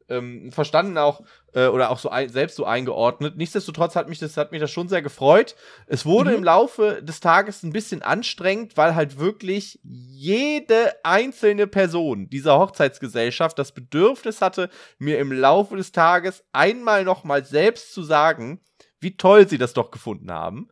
[0.08, 1.22] ähm, verstanden auch
[1.52, 3.36] äh, oder auch so ein, selbst so eingeordnet.
[3.36, 5.56] Nichtsdestotrotz hat mich das hat mich das schon sehr gefreut.
[5.86, 6.36] Es wurde mhm.
[6.38, 13.58] im Laufe des Tages ein bisschen anstrengend, weil halt wirklich jede einzelne Person dieser Hochzeitsgesellschaft
[13.58, 18.60] das Bedürfnis hatte, mir im Laufe des Tages einmal noch mal selbst zu sagen,
[19.00, 20.68] wie toll sie das doch gefunden haben.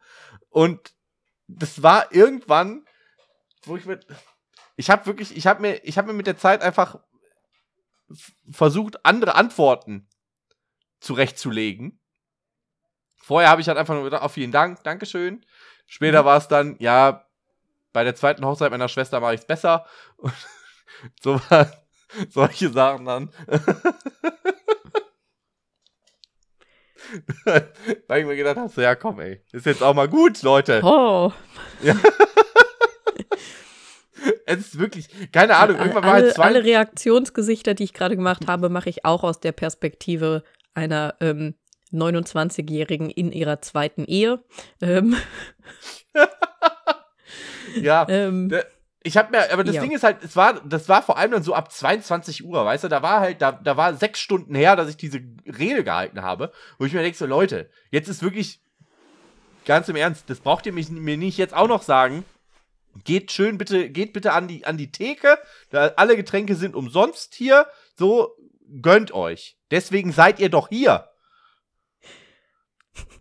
[0.50, 0.94] Und
[1.46, 2.84] das war irgendwann,
[3.62, 4.06] wo ich mit.
[4.76, 7.00] Ich habe wirklich, ich habe mir, ich habe mir mit der Zeit einfach
[8.50, 10.08] versucht, andere Antworten
[11.00, 12.00] zurechtzulegen.
[13.16, 15.44] Vorher habe ich halt einfach nur gedacht, oh, vielen Dank, Dankeschön.
[15.86, 16.26] Später mhm.
[16.26, 17.26] war es dann, ja,
[17.92, 19.86] bei der zweiten Hochzeit meiner Schwester mache ich es besser.
[20.16, 20.32] Und
[21.20, 21.70] so war
[22.28, 23.32] solche Sachen dann.
[27.44, 27.62] da
[28.08, 30.80] habe ich mir gedacht, hast du, ja komm, ey, ist jetzt auch mal gut, Leute.
[30.82, 31.32] Oh.
[31.82, 31.96] Ja.
[34.46, 36.44] es ist wirklich, keine Ahnung, irgendwann alle, war halt zwei.
[36.44, 40.42] Alle Reaktionsgesichter, die ich gerade gemacht habe, mache ich auch aus der Perspektive
[40.74, 41.54] einer ähm,
[41.92, 44.42] 29-Jährigen in ihrer zweiten Ehe.
[44.80, 45.16] Ähm.
[47.80, 48.52] ja, ähm,
[49.08, 49.80] ich habe mir, aber das ja.
[49.80, 52.84] Ding ist halt, es war, das war vor allem dann so ab 22 Uhr, weißt
[52.84, 56.22] du, da war halt, da, da war sechs Stunden her, dass ich diese Rede gehalten
[56.22, 58.60] habe, wo ich mir denke, so Leute, jetzt ist wirklich,
[59.64, 62.24] ganz im Ernst, das braucht ihr mich, mir nicht jetzt auch noch sagen.
[63.04, 65.38] Geht schön bitte, geht bitte an die, an die Theke,
[65.70, 67.66] da alle Getränke sind umsonst hier,
[67.96, 68.36] so
[68.82, 69.56] gönnt euch.
[69.70, 71.08] Deswegen seid ihr doch hier.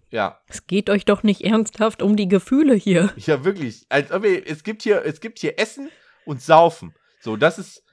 [0.10, 0.42] Ja.
[0.48, 3.14] Es geht euch doch nicht ernsthaft um die Gefühle hier.
[3.18, 3.86] Ja, wirklich.
[3.90, 5.90] Als ob ihr, es gibt hier, es gibt hier Essen
[6.26, 6.94] und Saufen.
[7.20, 7.84] So, das ist,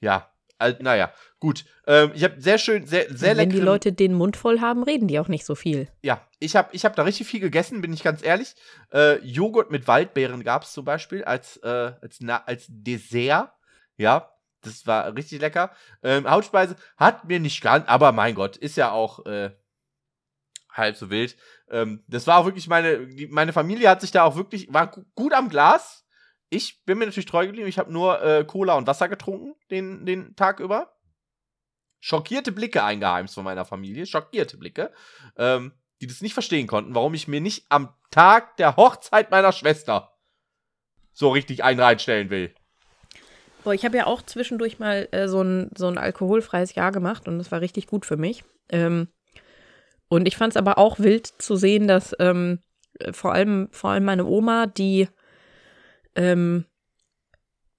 [0.00, 0.30] ja.
[0.58, 1.64] Also, naja, gut.
[1.86, 3.50] Ähm, ich habe sehr schön, sehr, sehr lecker.
[3.50, 5.88] Wenn die Leute den Mund voll haben, reden die auch nicht so viel.
[6.02, 8.54] Ja, ich habe ich hab da richtig viel gegessen, bin ich ganz ehrlich.
[8.92, 13.52] Äh, Joghurt mit Waldbeeren gab es zum Beispiel als, äh, als, na, als Dessert.
[13.96, 15.74] Ja, das war richtig lecker.
[16.02, 19.52] Ähm, Hautspeise hat mir nicht ganz, aber mein Gott, ist ja auch äh,
[20.72, 21.36] halb so wild.
[21.70, 24.90] Ähm, das war auch wirklich meine, die, meine Familie hat sich da auch wirklich, war
[25.14, 26.06] gut am Glas.
[26.48, 27.68] Ich bin mir natürlich treu geblieben.
[27.68, 30.92] Ich habe nur äh, Cola und Wasser getrunken den, den Tag über.
[32.00, 34.06] Schockierte Blicke eingeheimst von meiner Familie.
[34.06, 34.92] Schockierte Blicke.
[35.36, 39.52] Ähm, die das nicht verstehen konnten, warum ich mir nicht am Tag der Hochzeit meiner
[39.52, 40.16] Schwester
[41.12, 42.54] so richtig einen reinstellen will.
[43.62, 47.28] Boah, ich habe ja auch zwischendurch mal äh, so, ein, so ein alkoholfreies Jahr gemacht
[47.28, 48.42] und das war richtig gut für mich.
[48.70, 49.08] Ähm,
[50.10, 52.58] und ich fand es aber auch wild zu sehen, dass ähm,
[53.12, 55.08] vor, allem, vor allem meine Oma, die
[56.16, 56.66] ähm,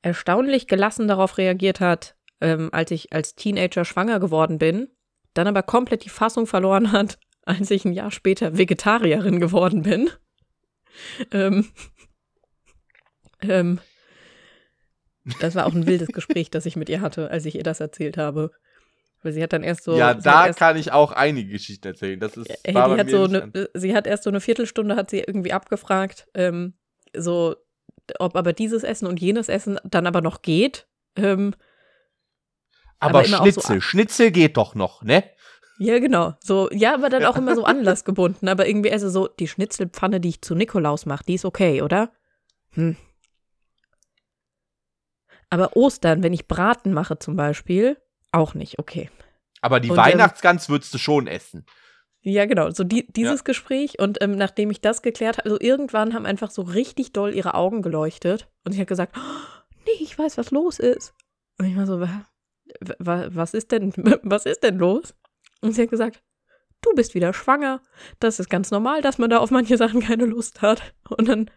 [0.02, 4.88] erstaunlich gelassen darauf reagiert hat, ähm, als ich als Teenager schwanger geworden bin,
[5.34, 10.10] dann aber komplett die Fassung verloren hat, als ich ein Jahr später Vegetarierin geworden bin.
[11.32, 11.68] ähm,
[13.42, 13.80] ähm,
[15.42, 17.82] das war auch ein wildes Gespräch, das ich mit ihr hatte, als ich ihr das
[17.82, 18.52] erzählt habe.
[19.24, 19.96] Weil sie hat dann erst so.
[19.96, 22.20] Ja, da kann ich auch einige Geschichten erzählen.
[22.20, 22.50] Das ist.
[22.64, 26.28] Hey, die hat so eine, sie hat erst so eine Viertelstunde hat sie irgendwie abgefragt,
[26.34, 26.74] ähm,
[27.16, 27.56] so,
[28.20, 30.88] ob aber dieses Essen und jenes Essen dann aber noch geht.
[31.16, 31.54] Ähm,
[33.00, 35.24] aber, aber Schnitzel, so, Schnitzel geht doch noch, ne?
[35.80, 36.36] Ja, genau.
[36.40, 38.48] So, ja, aber dann auch immer so anlassgebunden.
[38.48, 42.12] Aber irgendwie, also so, die Schnitzelpfanne, die ich zu Nikolaus mache, die ist okay, oder?
[42.74, 42.96] Hm.
[45.50, 47.98] Aber Ostern, wenn ich Braten mache zum Beispiel,
[48.32, 49.10] auch nicht, okay.
[49.62, 51.66] Aber die und, ähm, Weihnachtsgans ähm, würdest du schon essen.
[52.24, 52.70] Ja, genau.
[52.70, 53.44] So die, dieses ja.
[53.44, 57.34] Gespräch und ähm, nachdem ich das geklärt habe, also irgendwann haben einfach so richtig doll
[57.34, 61.14] ihre Augen geleuchtet und sie hat gesagt, oh, nee, ich weiß, was los ist.
[61.58, 62.08] Und ich war so,
[62.80, 65.16] was ist denn, was ist denn los?
[65.62, 66.24] Und sie hat gesagt,
[66.82, 67.82] du bist wieder schwanger.
[68.20, 70.94] Das ist ganz normal, dass man da auf manche Sachen keine Lust hat.
[71.10, 71.50] Und dann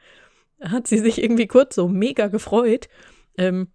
[0.62, 2.88] hat sie sich irgendwie kurz so mega gefreut.
[3.36, 3.72] Ähm,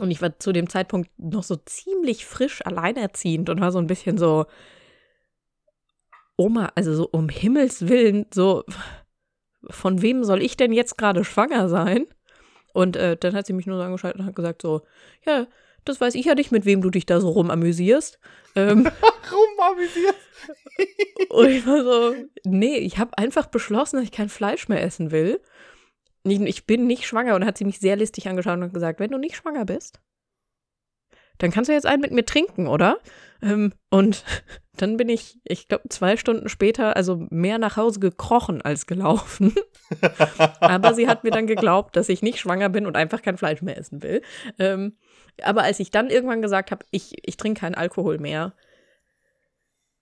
[0.00, 3.86] und ich war zu dem Zeitpunkt noch so ziemlich frisch alleinerziehend und war so ein
[3.86, 4.46] bisschen so,
[6.36, 8.64] Oma, also so um Himmels Willen, so,
[9.68, 12.06] von wem soll ich denn jetzt gerade schwanger sein?
[12.72, 14.82] Und äh, dann hat sie mich nur so angeschaltet und hat gesagt so,
[15.26, 15.46] ja,
[15.84, 18.18] das weiß ich ja nicht, mit wem du dich da so rumamüsierst.
[18.54, 18.88] Ähm,
[19.32, 20.18] rumamüsierst?
[21.28, 25.10] und ich war so, nee, ich habe einfach beschlossen, dass ich kein Fleisch mehr essen
[25.10, 25.40] will.
[26.24, 29.18] Ich, bin nicht schwanger und hat sie mich sehr listig angeschaut und gesagt, wenn du
[29.18, 30.00] nicht schwanger bist,
[31.38, 32.98] dann kannst du jetzt einen mit mir trinken, oder?
[33.42, 34.24] Ähm, und
[34.76, 39.54] dann bin ich, ich glaube, zwei Stunden später, also mehr nach Hause gekrochen als gelaufen.
[40.60, 43.62] aber sie hat mir dann geglaubt, dass ich nicht schwanger bin und einfach kein Fleisch
[43.62, 44.22] mehr essen will.
[44.58, 44.96] Ähm,
[45.42, 48.54] aber als ich dann irgendwann gesagt habe, ich, ich trinke keinen Alkohol mehr,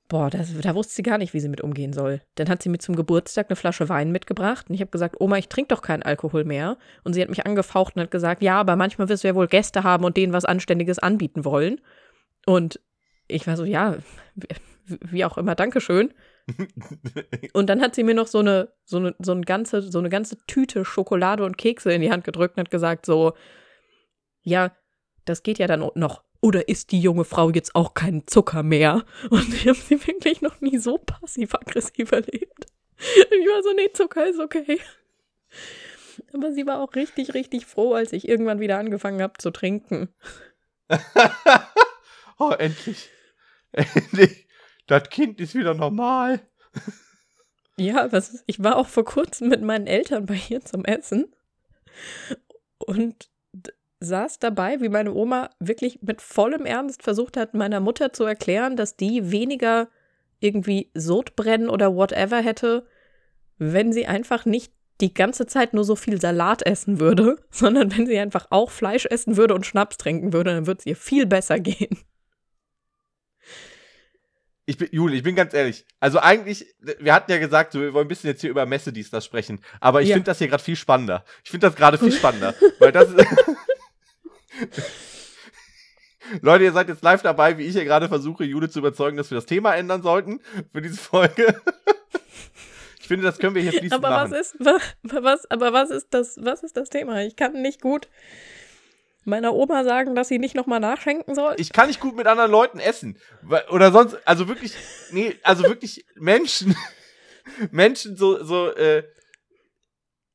[0.08, 2.22] boah, das, da wusste sie gar nicht, wie sie mit umgehen soll.
[2.34, 5.36] Dann hat sie mir zum Geburtstag eine Flasche Wein mitgebracht und ich habe gesagt, Oma,
[5.36, 6.78] ich trinke doch keinen Alkohol mehr.
[7.04, 9.48] Und sie hat mich angefaucht und hat gesagt, ja, aber manchmal wirst du ja wohl
[9.48, 11.80] Gäste haben und denen was Anständiges anbieten wollen.
[12.46, 12.80] Und
[13.26, 13.96] ich war so, ja,
[14.86, 16.14] wie auch immer, Dankeschön.
[17.52, 20.08] und dann hat sie mir noch so eine, so eine, so eine ganze, so eine
[20.08, 23.34] ganze Tüte Schokolade und Kekse in die Hand gedrückt und hat gesagt so,
[24.42, 24.72] ja,
[25.26, 26.24] das geht ja dann noch.
[26.40, 29.04] Oder isst die junge Frau jetzt auch keinen Zucker mehr?
[29.30, 32.66] Und ich habe sie wirklich noch nie so passiv-aggressiv erlebt.
[32.98, 34.80] Ich war so, nee, Zucker ist okay.
[36.32, 40.08] Aber sie war auch richtig, richtig froh, als ich irgendwann wieder angefangen habe zu trinken.
[42.38, 43.10] oh, endlich.
[43.72, 44.46] Endlich.
[44.86, 46.40] Das Kind ist wieder normal.
[47.76, 51.32] Ja, was, ich war auch vor kurzem mit meinen Eltern bei ihr zum Essen.
[52.78, 53.28] Und
[54.00, 58.76] saß dabei, wie meine Oma wirklich mit vollem Ernst versucht hat, meiner Mutter zu erklären,
[58.76, 59.88] dass die weniger
[60.40, 62.86] irgendwie Sodbrennen oder whatever hätte,
[63.58, 68.06] wenn sie einfach nicht die ganze Zeit nur so viel Salat essen würde, sondern wenn
[68.06, 71.26] sie einfach auch Fleisch essen würde und Schnaps trinken würde, dann würde es ihr viel
[71.26, 71.98] besser gehen.
[74.66, 75.86] Ich bin, Juli, ich bin ganz ehrlich.
[75.98, 76.66] Also eigentlich,
[77.00, 80.10] wir hatten ja gesagt, wir wollen ein bisschen jetzt hier über Messe-Dies sprechen, aber ich
[80.10, 80.14] ja.
[80.16, 81.24] finde das hier gerade viel spannender.
[81.42, 83.26] Ich finde das gerade viel spannender, weil das ist
[86.42, 89.30] Leute, ihr seid jetzt live dabei, wie ich hier gerade versuche, Jule zu überzeugen, dass
[89.30, 90.40] wir das Thema ändern sollten
[90.72, 91.60] für diese Folge.
[93.00, 94.32] ich finde, das können wir hier fließend aber machen.
[94.32, 94.56] Was ist,
[95.02, 97.22] was, aber was ist, das, was ist das Thema?
[97.22, 98.08] Ich kann nicht gut
[99.24, 101.54] meiner Oma sagen, dass sie nicht nochmal nachschenken soll.
[101.58, 103.18] Ich kann nicht gut mit anderen Leuten essen.
[103.70, 104.74] Oder sonst, also wirklich,
[105.10, 106.74] nee, also wirklich Menschen,
[107.70, 109.04] Menschen so, so, äh,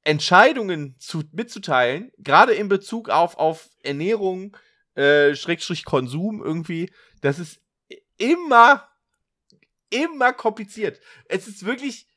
[0.04, 4.58] Entscheidungen zu, mitzuteilen, gerade in Bezug auf, auf Ernährung,
[4.96, 7.62] äh, Schrägstrich Konsum irgendwie, das ist
[8.18, 8.90] immer,
[9.90, 11.00] immer kompliziert.
[11.26, 12.08] Es ist wirklich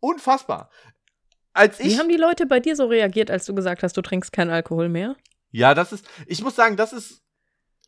[0.00, 0.70] unfassbar.
[1.52, 4.02] Als ich, Wie haben die Leute bei dir so reagiert, als du gesagt hast, du
[4.02, 5.16] trinkst keinen Alkohol mehr?
[5.56, 7.22] ja, das ist, ich muss sagen, das ist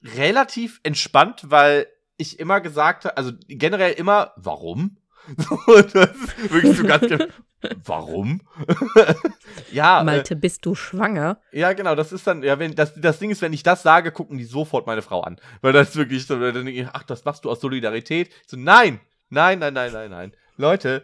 [0.02, 4.98] relativ entspannt, weil ich immer gesagt habe, also generell immer, warum?
[5.36, 7.04] So, das ist wirklich so ganz,
[7.84, 8.40] warum?
[9.72, 11.40] ja, äh, Malte, bist du schwanger?
[11.52, 14.12] Ja, genau, das ist dann, ja, wenn, das, das Ding ist, wenn ich das sage,
[14.12, 15.40] gucken die sofort meine Frau an.
[15.60, 18.30] Weil das ist wirklich so, dann denke ich, ach, das machst du aus Solidarität.
[18.46, 20.32] So, nein, nein, nein, nein, nein, nein.
[20.56, 21.02] Leute,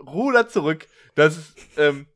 [0.00, 0.86] ruder zurück.
[1.14, 2.06] Das ist, ähm,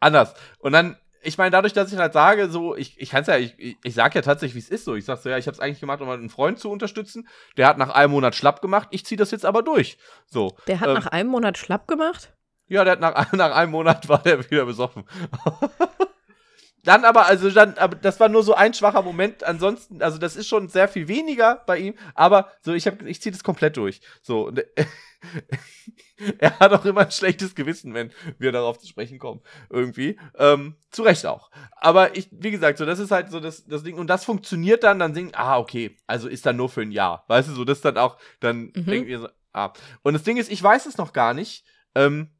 [0.00, 0.34] anders.
[0.58, 3.36] Und dann, ich meine, dadurch, dass ich halt sage, so, ich, ich kann es ja,
[3.36, 4.94] ich, ich, ich sag ja tatsächlich, wie es ist so.
[4.94, 7.28] Ich sag so, ja, ich habe es eigentlich gemacht, um einen Freund zu unterstützen.
[7.56, 9.98] Der hat nach einem Monat schlapp gemacht, ich ziehe das jetzt aber durch.
[10.26, 10.56] So.
[10.66, 12.32] Der hat ähm, nach einem Monat schlapp gemacht?
[12.68, 15.04] Ja, der hat nach, nach einem Monat war der wieder besoffen.
[16.84, 19.44] dann aber, also dann, aber das war nur so ein schwacher Moment.
[19.44, 23.20] Ansonsten, also das ist schon sehr viel weniger bei ihm, aber so, ich habe, ich
[23.20, 24.00] ziehe das komplett durch.
[24.22, 24.64] So, und,
[26.38, 29.40] er hat auch immer ein schlechtes Gewissen, wenn wir darauf zu sprechen kommen.
[29.68, 30.18] Irgendwie.
[30.36, 31.50] Ähm, zu Recht auch.
[31.72, 33.96] Aber ich, wie gesagt, so, das ist halt so das, das Ding.
[33.96, 37.24] Und das funktioniert dann, dann denken, ah, okay, also ist dann nur für ein Jahr.
[37.28, 38.86] Weißt du, so, das dann auch, dann Mhm.
[38.86, 39.72] denken wir so, ah.
[40.02, 41.64] Und das Ding ist, ich weiß es noch gar nicht.
[41.94, 42.30] Ähm,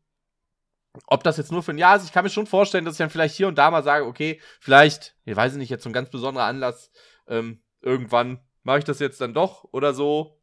[1.07, 2.99] ob das jetzt nur für ein Jahr ist, ich kann mir schon vorstellen, dass ich
[2.99, 5.93] dann vielleicht hier und da mal sage, okay, vielleicht, ich weiß nicht, jetzt so ein
[5.93, 6.91] ganz besonderer Anlass,
[7.29, 10.41] ähm, irgendwann mache ich das jetzt dann doch oder so,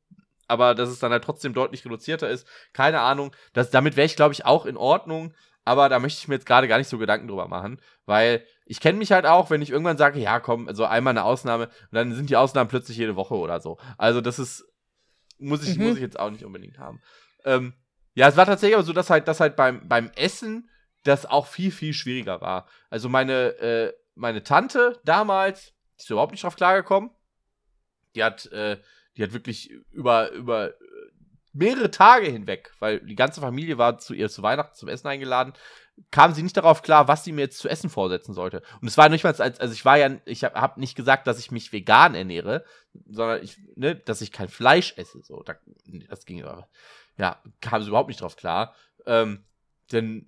[0.48, 3.36] aber dass es dann halt trotzdem deutlich reduzierter ist, keine Ahnung.
[3.54, 5.34] Das, damit wäre ich, glaube ich, auch in Ordnung,
[5.66, 8.80] aber da möchte ich mir jetzt gerade gar nicht so Gedanken drüber machen, weil ich
[8.80, 11.94] kenne mich halt auch, wenn ich irgendwann sage, ja, komm, so einmal eine Ausnahme, und
[11.94, 13.78] dann sind die Ausnahmen plötzlich jede Woche oder so.
[13.98, 14.66] Also das ist,
[15.38, 15.88] muss ich, Mhm.
[15.88, 17.02] muss ich jetzt auch nicht unbedingt haben.
[17.44, 17.74] Ähm,
[18.15, 20.69] ja, es war tatsächlich aber so, dass halt, dass halt beim, beim Essen
[21.04, 22.67] das auch viel, viel schwieriger war.
[22.89, 27.12] Also meine, äh, meine Tante damals, die ist überhaupt nicht drauf klargekommen.
[28.15, 28.80] Die hat, äh,
[29.17, 30.73] die hat wirklich über, über äh,
[31.54, 35.54] mehrere Tage hinweg, weil die ganze Familie war zu ihr zu Weihnachten zum Essen eingeladen,
[36.12, 38.62] kam sie nicht darauf klar, was sie mir jetzt zu essen vorsetzen sollte.
[38.82, 41.28] Und es war nicht mal, als, also ich war ja, ich habe hab nicht gesagt,
[41.28, 42.65] dass ich mich vegan ernähre,
[43.08, 45.21] sondern ich, ne, dass ich kein Fleisch esse.
[45.23, 45.56] So, da,
[46.10, 46.67] das ging aber.
[47.17, 48.75] Ja, kam sie überhaupt nicht drauf klar.
[49.06, 49.45] Ähm,
[49.91, 50.28] denn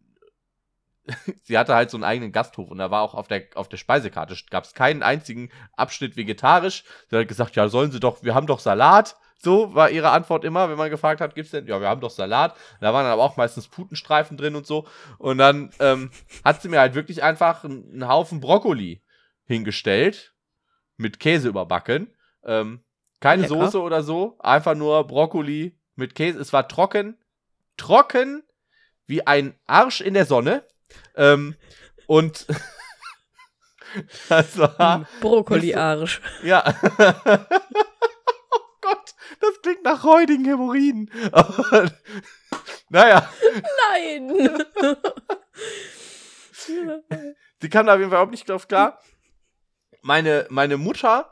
[1.43, 3.77] sie hatte halt so einen eigenen Gasthof und da war auch auf der, auf der
[3.77, 6.83] Speisekarte, gab es keinen einzigen Abschnitt vegetarisch.
[7.09, 9.15] Sie hat gesagt, ja, sollen sie doch, wir haben doch Salat.
[9.39, 11.67] So war ihre Antwort immer, wenn man gefragt hat, gibt's denn?
[11.67, 12.55] Ja, wir haben doch Salat.
[12.81, 14.87] Da waren dann aber auch meistens Putenstreifen drin und so.
[15.19, 16.09] Und dann ähm,
[16.43, 19.03] hat sie mir halt wirklich einfach einen, Haufen Brokkoli
[19.45, 20.33] hingestellt,
[20.97, 22.15] mit Käse überbacken.
[22.43, 22.83] Ähm,
[23.19, 23.65] keine Lecker.
[23.65, 26.39] Soße oder so, einfach nur Brokkoli mit Käse.
[26.39, 27.17] Es war trocken,
[27.75, 28.43] trocken
[29.07, 30.65] wie ein Arsch in der Sonne.
[31.15, 31.55] Ähm,
[32.05, 32.45] und
[34.29, 36.21] das war, Brokkoli-Arsch.
[36.43, 36.63] ja.
[38.51, 41.11] oh Gott, das klingt nach räudigen Hämorrhoiden.
[42.89, 43.29] Naja,
[43.91, 44.63] Nein!
[47.59, 49.01] sie kam da auf jeden Fall überhaupt nicht drauf klar.
[50.01, 51.29] Meine, meine Mutter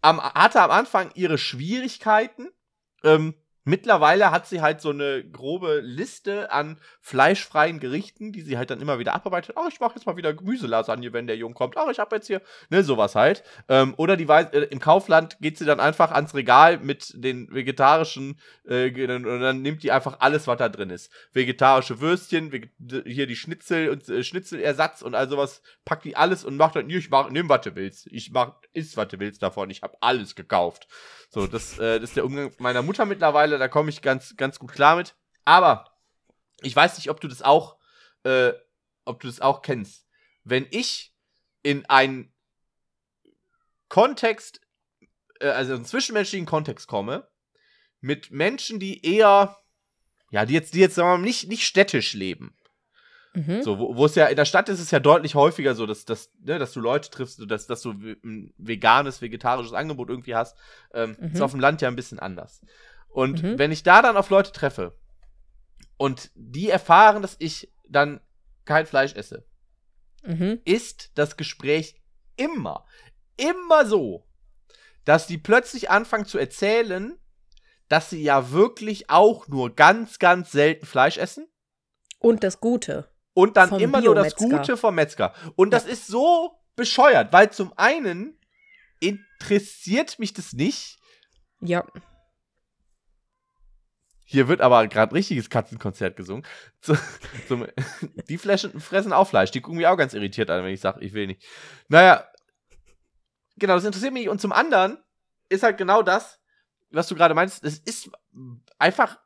[0.00, 2.50] am, hatte am Anfang ihre Schwierigkeiten.
[3.04, 3.34] Ähm,
[3.66, 8.80] mittlerweile hat sie halt so eine grobe Liste an fleischfreien Gerichten, die sie halt dann
[8.80, 9.56] immer wieder abarbeitet.
[9.58, 11.76] Ach, ich mache jetzt mal wieder Gemüselasagne, wenn der Jung kommt.
[11.76, 13.42] Ach, ich habe jetzt hier, ne, sowas halt.
[13.68, 17.52] Ähm, oder die weiß, äh, im Kaufland geht sie dann einfach ans Regal mit den
[17.52, 21.10] vegetarischen äh, und dann nimmt die einfach alles, was da drin ist.
[21.32, 22.70] Vegetarische Würstchen, vege
[23.04, 26.88] hier die Schnitzel und äh, Schnitzelersatz und all sowas, packt die alles und macht dann,
[26.88, 28.06] ich mach, nimm, was du willst.
[28.12, 29.70] Ich mach, iss, was du willst davon.
[29.70, 30.86] Ich habe alles gekauft.
[31.30, 34.58] So, das, äh, das ist der Umgang meiner Mutter mittlerweile, da komme ich ganz, ganz
[34.58, 35.14] gut klar mit.
[35.44, 35.96] Aber
[36.62, 37.76] ich weiß nicht, ob du das auch,
[38.24, 38.52] äh,
[39.04, 40.06] ob du das auch kennst.
[40.44, 41.14] Wenn ich
[41.62, 42.32] in einen
[43.88, 44.60] Kontext,
[45.40, 47.28] äh, also einen zwischenmenschlichen Kontext komme,
[48.00, 49.56] mit Menschen, die eher,
[50.30, 52.56] ja, die jetzt, die jetzt, sagen wir mal, nicht, nicht städtisch leben.
[53.34, 53.62] Mhm.
[53.62, 56.06] So, wo, wo es ja, in der Stadt ist es ja deutlich häufiger so, dass,
[56.06, 60.56] dass, ne, dass du Leute triffst, dass, dass du ein veganes, vegetarisches Angebot irgendwie hast.
[60.94, 61.32] Ähm, Mhm.
[61.32, 62.62] Ist auf dem Land ja ein bisschen anders.
[63.16, 63.58] Und Mhm.
[63.58, 64.94] wenn ich da dann auf Leute treffe
[65.96, 68.20] und die erfahren, dass ich dann
[68.66, 69.46] kein Fleisch esse,
[70.22, 70.60] Mhm.
[70.66, 71.98] ist das Gespräch
[72.36, 72.84] immer,
[73.38, 74.26] immer so,
[75.06, 77.18] dass die plötzlich anfangen zu erzählen,
[77.88, 81.48] dass sie ja wirklich auch nur ganz, ganz selten Fleisch essen.
[82.18, 83.08] Und das Gute.
[83.32, 84.34] Und dann immer nur das.
[84.36, 85.32] Gute vom Metzger.
[85.54, 88.38] Und das ist so bescheuert, weil zum einen
[89.00, 90.98] interessiert mich das nicht.
[91.62, 91.86] Ja.
[94.28, 96.44] Hier wird aber gerade richtiges Katzenkonzert gesungen.
[96.80, 96.98] Zu,
[97.46, 97.66] zum,
[98.28, 99.52] die Flaschen, fressen auch Fleisch.
[99.52, 101.44] Die gucken mich auch ganz irritiert an, wenn ich sage, ich will nicht.
[101.88, 102.26] Naja.
[103.56, 104.28] genau, das interessiert mich.
[104.28, 104.98] Und zum anderen
[105.48, 106.40] ist halt genau das,
[106.90, 108.10] was du gerade meinst, es ist
[108.78, 109.18] einfach,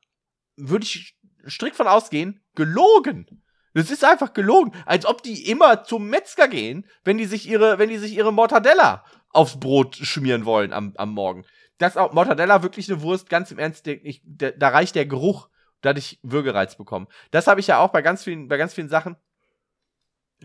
[0.56, 1.16] würde ich
[1.48, 3.42] strikt von ausgehen, gelogen.
[3.72, 4.72] Das ist einfach gelogen.
[4.84, 8.32] Als ob die immer zum Metzger gehen, wenn die sich ihre, wenn die sich ihre
[8.32, 11.46] Mortadella aufs Brot schmieren wollen am, am Morgen.
[11.80, 15.06] Das ist auch Mortadella wirklich eine Wurst, ganz im Ernst, ich, der, da reicht der
[15.06, 15.48] Geruch,
[15.80, 17.08] da hatte ich Würgereiz bekommen.
[17.30, 19.16] Das habe ich ja auch bei ganz vielen, bei ganz vielen Sachen.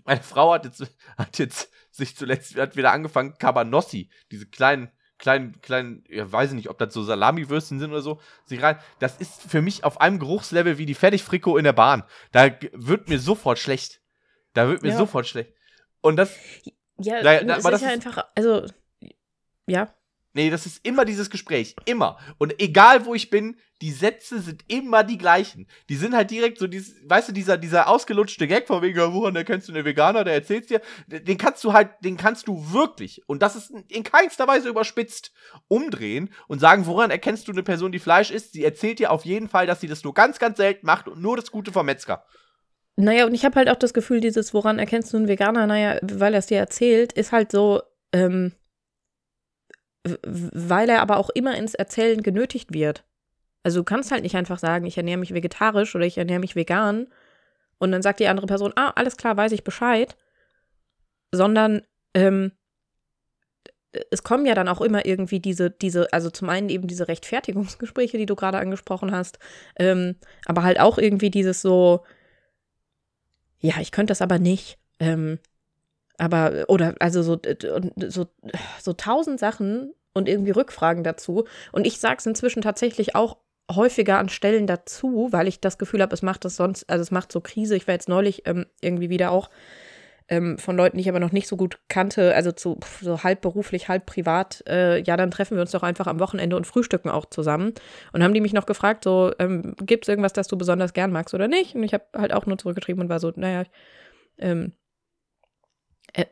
[0.05, 0.81] Meine Frau hat jetzt,
[1.17, 6.55] hat jetzt sich zuletzt hat wieder angefangen, Cabanossi, diese kleinen, kleinen, kleinen, ja, weiß ich
[6.55, 8.79] nicht, ob das so Salamiwürstchen sind oder so, sich rein.
[8.99, 12.05] Das ist für mich auf einem Geruchslevel wie die Fertigfrikot in der Bahn.
[12.31, 13.99] Da wird mir sofort schlecht.
[14.53, 14.97] Da wird mir ja.
[14.97, 15.53] sofort schlecht.
[15.99, 16.33] Und das.
[16.97, 18.65] Ja, da, da, das ist ja einfach, also,
[19.67, 19.93] ja.
[20.35, 21.77] Nee, das ist immer dieses Gespräch.
[21.85, 22.17] Immer.
[22.37, 25.65] Und egal wo ich bin, die Sätze sind immer die gleichen.
[25.87, 29.37] Die sind halt direkt so, dieses, weißt du, dieser, dieser ausgelutschte Gag von wegen, woran
[29.37, 33.21] erkennst du einen Veganer, der erzählt's dir, den kannst du halt, den kannst du wirklich,
[33.27, 35.31] und das ist in keinster Weise überspitzt,
[35.69, 38.51] umdrehen und sagen, woran erkennst du eine Person, die Fleisch isst?
[38.51, 41.21] Sie erzählt dir auf jeden Fall, dass sie das nur ganz, ganz selten macht und
[41.21, 42.25] nur das Gute vom Metzger.
[42.97, 45.97] Naja, und ich habe halt auch das Gefühl, dieses, woran erkennst du einen Veganer, naja,
[46.01, 47.81] weil er es dir erzählt, ist halt so,
[48.11, 48.51] ähm,
[50.23, 53.03] weil er aber auch immer ins Erzählen genötigt wird.
[53.63, 56.55] Also du kannst halt nicht einfach sagen, ich ernähre mich vegetarisch oder ich ernähre mich
[56.55, 57.07] vegan
[57.79, 60.15] und dann sagt die andere Person, ah, alles klar, weiß ich Bescheid,
[61.31, 61.81] sondern
[62.13, 62.51] ähm,
[64.11, 68.17] es kommen ja dann auch immer irgendwie diese, diese, also zum einen eben diese Rechtfertigungsgespräche,
[68.17, 69.39] die du gerade angesprochen hast,
[69.77, 72.03] ähm, aber halt auch irgendwie dieses so,
[73.59, 74.77] ja, ich könnte das aber nicht.
[74.99, 75.39] Ähm,
[76.17, 77.37] aber, oder, also so,
[78.07, 78.25] so,
[78.81, 81.45] so tausend Sachen und irgendwie Rückfragen dazu.
[81.71, 83.37] Und ich sage es inzwischen tatsächlich auch
[83.73, 87.11] häufiger an Stellen dazu, weil ich das Gefühl habe, es macht das sonst, also es
[87.11, 87.75] macht so Krise.
[87.75, 89.49] Ich war jetzt neulich ähm, irgendwie wieder auch
[90.27, 93.41] ähm, von Leuten, die ich aber noch nicht so gut kannte, also zu, so halb
[93.41, 97.09] beruflich, halb privat, äh, ja, dann treffen wir uns doch einfach am Wochenende und frühstücken
[97.09, 97.73] auch zusammen.
[98.11, 101.11] Und haben die mich noch gefragt, so, ähm, gibt es irgendwas, das du besonders gern
[101.11, 101.75] magst oder nicht?
[101.75, 103.63] Und ich habe halt auch nur zurückgeschrieben und war so, naja,
[104.37, 104.73] ähm,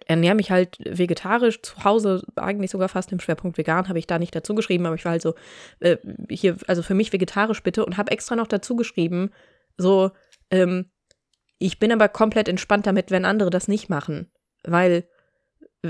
[0.08, 4.20] ernähre mich halt vegetarisch, zu Hause eigentlich sogar fast im Schwerpunkt vegan, habe ich da
[4.20, 5.36] nicht dazu geschrieben, aber ich war halt so,
[5.80, 5.98] äh,
[6.30, 9.32] hier, also für mich vegetarisch bitte und habe extra noch dazu geschrieben,
[9.78, 10.12] so,
[10.52, 10.90] ähm,
[11.60, 14.32] ich bin aber komplett entspannt damit, wenn andere das nicht machen,
[14.64, 15.08] weil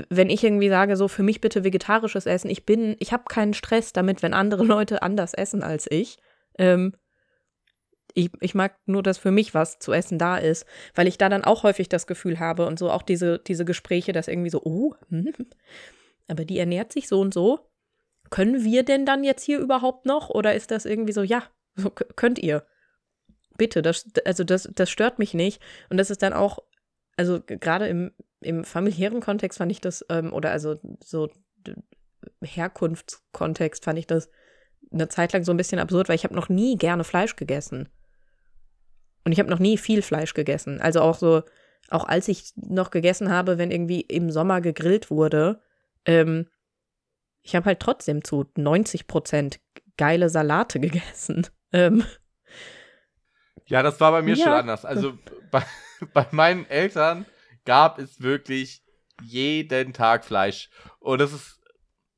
[0.08, 3.54] wenn ich irgendwie sage, so für mich bitte vegetarisches Essen, ich bin, ich habe keinen
[3.54, 6.18] Stress damit, wenn andere Leute anders essen als ich.
[6.58, 6.94] Ähm,
[8.14, 11.28] ich, ich mag nur, dass für mich was zu essen da ist, weil ich da
[11.28, 14.62] dann auch häufig das Gefühl habe und so auch diese, diese Gespräche, dass irgendwie so,
[14.64, 15.32] oh, hm,
[16.28, 17.70] aber die ernährt sich so und so.
[18.30, 20.30] Können wir denn dann jetzt hier überhaupt noch?
[20.30, 21.44] Oder ist das irgendwie so, ja,
[21.74, 22.64] so könnt ihr.
[23.56, 25.60] Bitte, das, also das, das stört mich nicht.
[25.90, 26.58] Und das ist dann auch,
[27.16, 31.28] also gerade im, im familiären Kontext fand ich das, ähm, oder also so
[32.42, 34.30] Herkunftskontext fand ich das
[34.92, 37.88] eine Zeit lang so ein bisschen absurd, weil ich habe noch nie gerne Fleisch gegessen.
[39.24, 40.80] Und ich habe noch nie viel Fleisch gegessen.
[40.80, 41.42] Also auch so,
[41.88, 45.62] auch als ich noch gegessen habe, wenn irgendwie im Sommer gegrillt wurde,
[46.04, 46.48] ähm,
[47.42, 49.60] ich habe halt trotzdem zu 90 Prozent
[49.96, 51.46] geile Salate gegessen.
[51.72, 52.04] Ähm,
[53.66, 54.44] ja, das war bei mir ja.
[54.44, 54.84] schon anders.
[54.84, 55.18] Also
[55.50, 55.64] bei,
[56.12, 57.26] bei meinen Eltern
[57.64, 58.82] gab es wirklich
[59.22, 60.70] jeden Tag Fleisch.
[60.98, 61.60] Und das ist,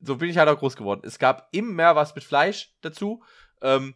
[0.01, 1.01] so bin ich halt auch groß geworden.
[1.03, 3.23] Es gab immer was mit Fleisch dazu.
[3.61, 3.95] Ähm,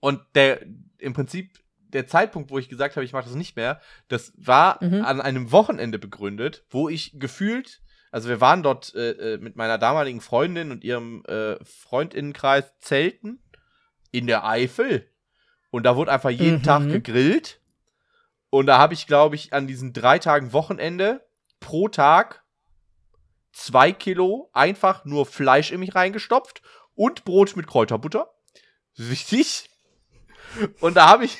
[0.00, 0.64] und der,
[0.98, 1.58] im Prinzip
[1.94, 5.04] der Zeitpunkt, wo ich gesagt habe, ich mache das nicht mehr, das war mhm.
[5.04, 7.80] an einem Wochenende begründet, wo ich gefühlt,
[8.10, 13.42] also wir waren dort äh, äh, mit meiner damaligen Freundin und ihrem äh, Freundinnenkreis zelten
[14.10, 15.08] in der Eifel.
[15.70, 16.62] Und da wurde einfach jeden mhm.
[16.62, 17.60] Tag gegrillt.
[18.50, 21.26] Und da habe ich, glaube ich, an diesen drei Tagen Wochenende
[21.58, 22.44] pro Tag
[23.52, 26.62] zwei Kilo einfach nur Fleisch in mich reingestopft
[26.94, 28.30] und Brot mit Kräuterbutter.
[28.96, 29.70] Wichtig.
[30.80, 31.38] Und da habe ich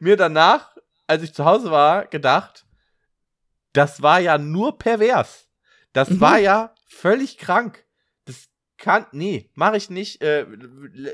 [0.00, 0.76] mir danach,
[1.06, 2.66] als ich zu Hause war, gedacht,
[3.72, 5.48] das war ja nur pervers.
[5.92, 6.20] Das mhm.
[6.20, 7.84] war ja völlig krank.
[8.24, 10.22] Das kann, nee, mache ich nicht.
[10.22, 10.46] Äh,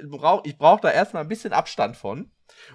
[0.04, 2.30] brauch, ich brauche da erstmal ein bisschen Abstand von.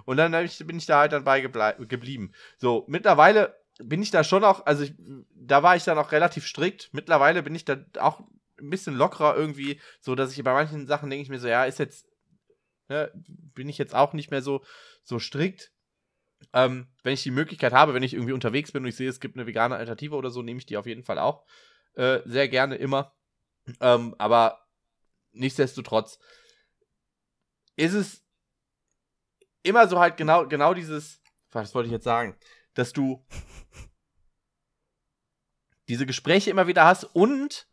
[0.05, 2.33] Und dann ich, bin ich da halt dann bei geblieben.
[2.57, 4.93] So, mittlerweile bin ich da schon auch, also ich,
[5.33, 6.89] da war ich dann auch relativ strikt.
[6.93, 8.19] Mittlerweile bin ich da auch
[8.59, 11.65] ein bisschen lockerer irgendwie, so dass ich bei manchen Sachen denke ich mir so, ja,
[11.65, 12.07] ist jetzt,
[12.89, 14.63] ne, bin ich jetzt auch nicht mehr so,
[15.03, 15.71] so strikt.
[16.53, 19.19] Ähm, wenn ich die Möglichkeit habe, wenn ich irgendwie unterwegs bin und ich sehe, es
[19.19, 21.45] gibt eine vegane Alternative oder so, nehme ich die auf jeden Fall auch
[21.95, 23.13] äh, sehr gerne immer.
[23.81, 24.65] Ähm, aber
[25.33, 26.19] nichtsdestotrotz
[27.75, 28.25] ist es
[29.63, 31.21] immer so halt genau, genau dieses,
[31.51, 32.37] was wollte ich jetzt sagen,
[32.73, 33.25] dass du
[35.87, 37.67] diese Gespräche immer wieder hast und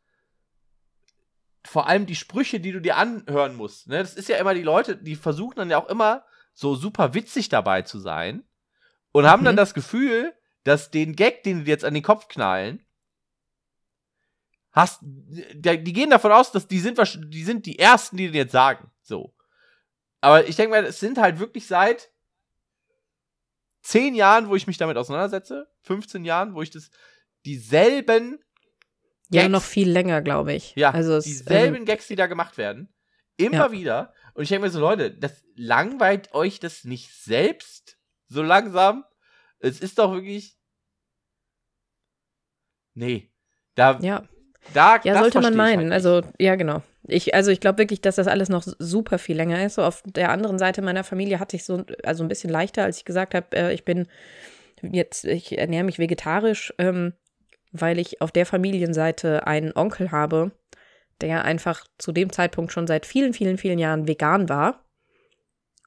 [1.64, 3.88] vor allem die Sprüche, die du dir anhören musst.
[3.88, 3.98] Ne?
[3.98, 7.48] Das ist ja immer die Leute, die versuchen dann ja auch immer so super witzig
[7.48, 8.44] dabei zu sein
[9.14, 9.58] und haben dann mhm.
[9.58, 10.34] das Gefühl,
[10.64, 12.84] dass den Gag, den die jetzt an den Kopf knallen,
[14.72, 16.98] hast, die gehen davon aus, dass die sind,
[17.32, 18.90] die sind die ersten, die den jetzt sagen.
[19.02, 19.32] So.
[20.20, 22.10] Aber ich denke mal, es sind halt wirklich seit
[23.82, 26.90] zehn Jahren, wo ich mich damit auseinandersetze, 15 Jahren, wo ich das
[27.44, 28.40] dieselben
[29.30, 30.74] ja, Gags, noch viel länger, glaube ich.
[30.74, 32.92] Ja, also es, dieselben ähm, Gags, die da gemacht werden.
[33.36, 33.72] Immer ja.
[33.72, 34.14] wieder.
[34.32, 37.93] Und ich denke mir so, Leute, das langweilt euch das nicht selbst
[38.29, 39.05] so langsam?
[39.59, 40.57] Es ist doch wirklich.
[42.95, 43.33] Nee.
[43.75, 43.99] Da.
[44.01, 44.25] Ja.
[44.72, 45.91] Da, ja, sollte man meinen.
[45.91, 46.83] Halt also, ja, genau.
[47.07, 49.75] Ich, also ich glaube wirklich, dass das alles noch super viel länger ist.
[49.75, 52.97] So auf der anderen Seite meiner Familie hatte ich so, also ein bisschen leichter, als
[52.97, 54.09] ich gesagt habe, äh, ich bin
[54.81, 56.72] jetzt, ich ernähre mich vegetarisch.
[56.79, 57.12] Ähm,
[57.75, 60.53] weil ich auf der Familienseite einen Onkel habe,
[61.20, 64.85] der einfach zu dem Zeitpunkt schon seit vielen, vielen, vielen Jahren vegan war.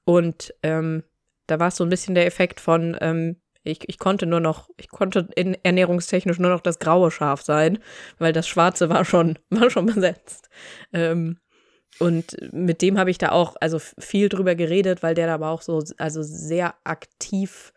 [0.04, 1.04] Und ähm,
[1.48, 4.70] da war es so ein bisschen der Effekt von, ähm, ich, ich konnte nur noch,
[4.78, 7.80] ich konnte in, ernährungstechnisch nur noch das graue Schaf sein,
[8.18, 10.50] weil das schwarze war schon, war schon besetzt.
[10.94, 11.40] Ähm,
[12.00, 15.50] und mit dem habe ich da auch also viel drüber geredet, weil der da aber
[15.50, 17.74] auch so, also sehr aktiv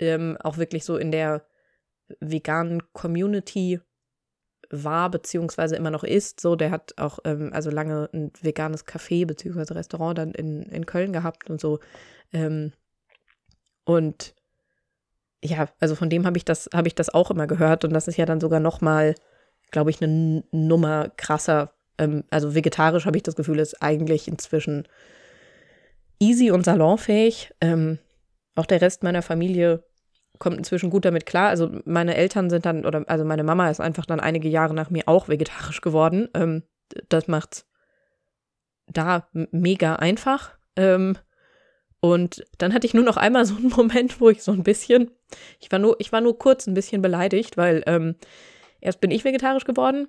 [0.00, 1.46] ähm, auch wirklich so in der
[2.20, 3.80] veganen Community
[4.70, 6.40] war, beziehungsweise immer noch ist.
[6.40, 10.86] So, der hat auch ähm, also lange ein veganes Café beziehungsweise Restaurant dann in, in
[10.86, 11.78] Köln gehabt und so.
[12.32, 12.72] Ähm,
[13.84, 14.34] und
[15.44, 17.84] ja, also von dem habe ich das, habe ich das auch immer gehört.
[17.84, 19.14] Und das ist ja dann sogar nochmal,
[19.70, 21.74] glaube ich, eine Nummer krasser.
[21.98, 24.88] Ähm, also vegetarisch habe ich das Gefühl, ist eigentlich inzwischen
[26.18, 27.52] easy und salonfähig.
[27.60, 27.98] Ähm,
[28.54, 29.84] auch der Rest meiner Familie
[30.38, 31.50] kommt inzwischen gut damit klar.
[31.50, 34.90] Also meine Eltern sind dann, oder also meine Mama ist einfach dann einige Jahre nach
[34.90, 36.28] mir auch vegetarisch geworden.
[36.34, 36.62] Ähm,
[37.10, 37.66] das macht's
[38.86, 40.56] da mega einfach.
[40.76, 41.18] Ähm,
[42.04, 45.10] und dann hatte ich nur noch einmal so einen Moment, wo ich so ein bisschen,
[45.58, 48.16] ich war nur, ich war nur kurz ein bisschen beleidigt, weil ähm,
[48.82, 50.08] erst bin ich vegetarisch geworden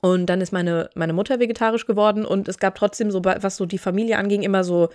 [0.00, 3.66] und dann ist meine, meine Mutter vegetarisch geworden und es gab trotzdem so, was so
[3.66, 4.88] die Familie anging, immer so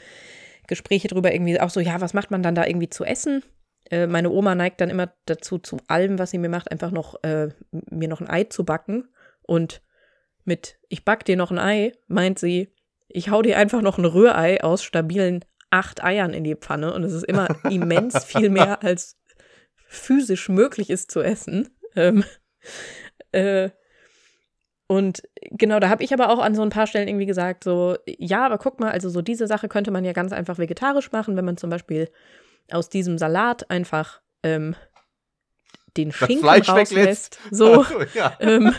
[0.68, 3.41] Gespräche drüber, irgendwie auch so, ja, was macht man dann da irgendwie zu essen?
[3.89, 7.24] Äh, meine Oma neigt dann immer dazu, zu allem, was sie mir macht, einfach noch
[7.24, 9.08] äh, mir noch ein Ei zu backen.
[9.43, 9.82] Und
[10.43, 12.74] mit ich back dir noch ein Ei, meint sie,
[13.08, 16.93] ich hau dir einfach noch ein Rührei aus stabilen acht Eiern in die Pfanne.
[16.93, 19.17] Und es ist immer immens viel mehr, als
[19.88, 21.69] physisch möglich ist zu essen.
[21.95, 22.23] Ähm,
[23.32, 23.69] äh,
[24.88, 27.97] und genau, da habe ich aber auch an so ein paar Stellen irgendwie gesagt, so,
[28.05, 31.36] ja, aber guck mal, also so diese Sache könnte man ja ganz einfach vegetarisch machen,
[31.36, 32.09] wenn man zum Beispiel
[32.71, 34.76] aus diesem Salat einfach ähm,
[35.97, 37.39] den Schinken rauslässt.
[37.51, 38.38] So ja.
[38.39, 38.76] Ähm,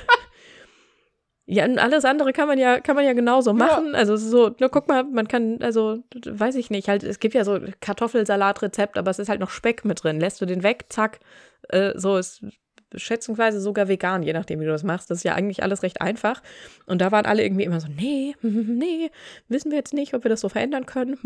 [1.49, 3.93] ja, und alles andere kann man ja, kann man ja genauso machen.
[3.93, 3.99] Ja.
[3.99, 7.45] Also so, na, guck mal, man kann, also, weiß ich nicht, halt, es gibt ja
[7.45, 10.19] so Kartoffelsalatrezept, aber es ist halt noch Speck mit drin.
[10.19, 11.21] Lässt du den weg, zack,
[11.69, 12.45] äh, so ist
[12.95, 15.09] schätzungsweise sogar vegan, je nachdem, wie du das machst.
[15.09, 16.43] Das ist ja eigentlich alles recht einfach.
[16.87, 19.11] Und da waren alle irgendwie immer so, nee, nee,
[19.49, 21.17] wissen wir jetzt nicht, ob wir das so verändern können.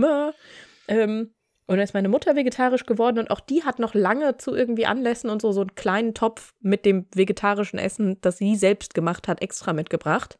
[0.88, 1.30] Ähm,
[1.70, 4.86] und dann ist meine Mutter vegetarisch geworden und auch die hat noch lange zu irgendwie
[4.86, 9.28] Anlässen und so so einen kleinen Topf mit dem vegetarischen Essen, das sie selbst gemacht
[9.28, 10.36] hat, extra mitgebracht.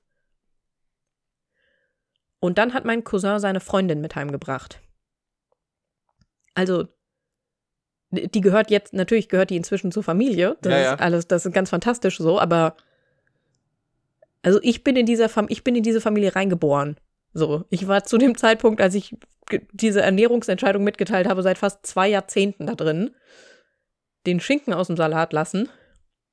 [2.41, 4.81] Und dann hat mein Cousin seine Freundin mit heimgebracht.
[6.55, 6.89] Also,
[8.11, 10.57] die gehört jetzt, natürlich gehört die inzwischen zur Familie.
[10.63, 10.95] Das ja, ja.
[10.95, 12.75] ist alles, das ist ganz fantastisch so, aber
[14.43, 16.97] also ich bin in dieser Fam ich bin in diese Familie reingeboren.
[17.33, 19.17] So, ich war zu dem Zeitpunkt, als ich
[19.73, 23.15] diese Ernährungsentscheidung mitgeteilt habe, seit fast zwei Jahrzehnten da drin.
[24.27, 25.69] Den Schinken aus dem Salat lassen.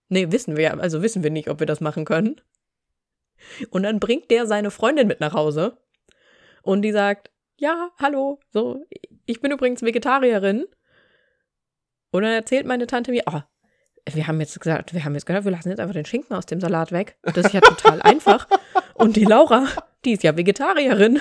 [0.10, 2.42] Nee, wissen wir, also wissen wir nicht, ob wir das machen können.
[3.70, 5.78] Und dann bringt der seine Freundin mit nach Hause.
[6.62, 8.86] Und die sagt, ja, hallo, so,
[9.26, 10.66] ich bin übrigens Vegetarierin.
[12.12, 13.42] Und dann erzählt meine Tante mir, oh,
[14.14, 16.46] wir haben jetzt gesagt, wir haben jetzt gedacht, wir lassen jetzt einfach den Schinken aus
[16.46, 17.18] dem Salat weg.
[17.24, 18.48] Das ist ja total einfach.
[18.94, 19.68] Und die Laura,
[20.06, 21.20] die ist ja Vegetarierin.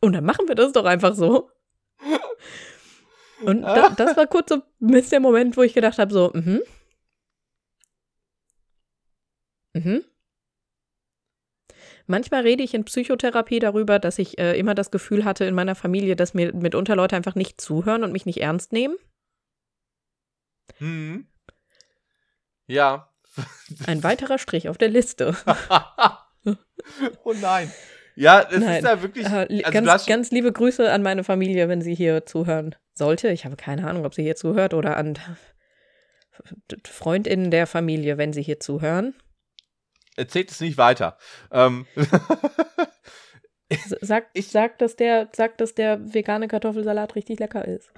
[0.00, 1.50] Und dann machen wir das doch einfach so.
[3.42, 6.62] Und da, das war kurz so ein der Moment, wo ich gedacht habe, so, mhm.
[9.74, 10.04] Mhm.
[12.06, 15.74] Manchmal rede ich in Psychotherapie darüber, dass ich äh, immer das Gefühl hatte in meiner
[15.74, 18.96] Familie, dass mir mitunter Leute einfach nicht zuhören und mich nicht ernst nehmen.
[20.78, 21.26] Mhm.
[22.66, 23.10] Ja.
[23.86, 25.36] Ein weiterer Strich auf der Liste.
[27.24, 27.72] oh nein.
[28.16, 28.76] Ja, es Nein.
[28.78, 29.26] ist ja wirklich.
[29.26, 33.28] Äh, also ganz, ganz liebe Grüße an meine Familie, wenn sie hier zuhören sollte.
[33.28, 35.18] Ich habe keine Ahnung, ob sie hier zuhört oder an
[36.84, 39.14] FreundInnen der Familie, wenn sie hier zuhören.
[40.16, 41.18] erzählt es nicht weiter.
[41.50, 41.86] Ähm.
[44.00, 47.90] Sagt, ich, sag, dass der, sagt, dass der vegane Kartoffelsalat richtig lecker ist.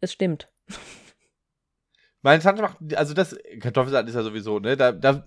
[0.00, 0.48] Es stimmt.
[2.22, 5.26] Meine Tante macht, also das, Kartoffelsalat ist ja sowieso, ne, da, da,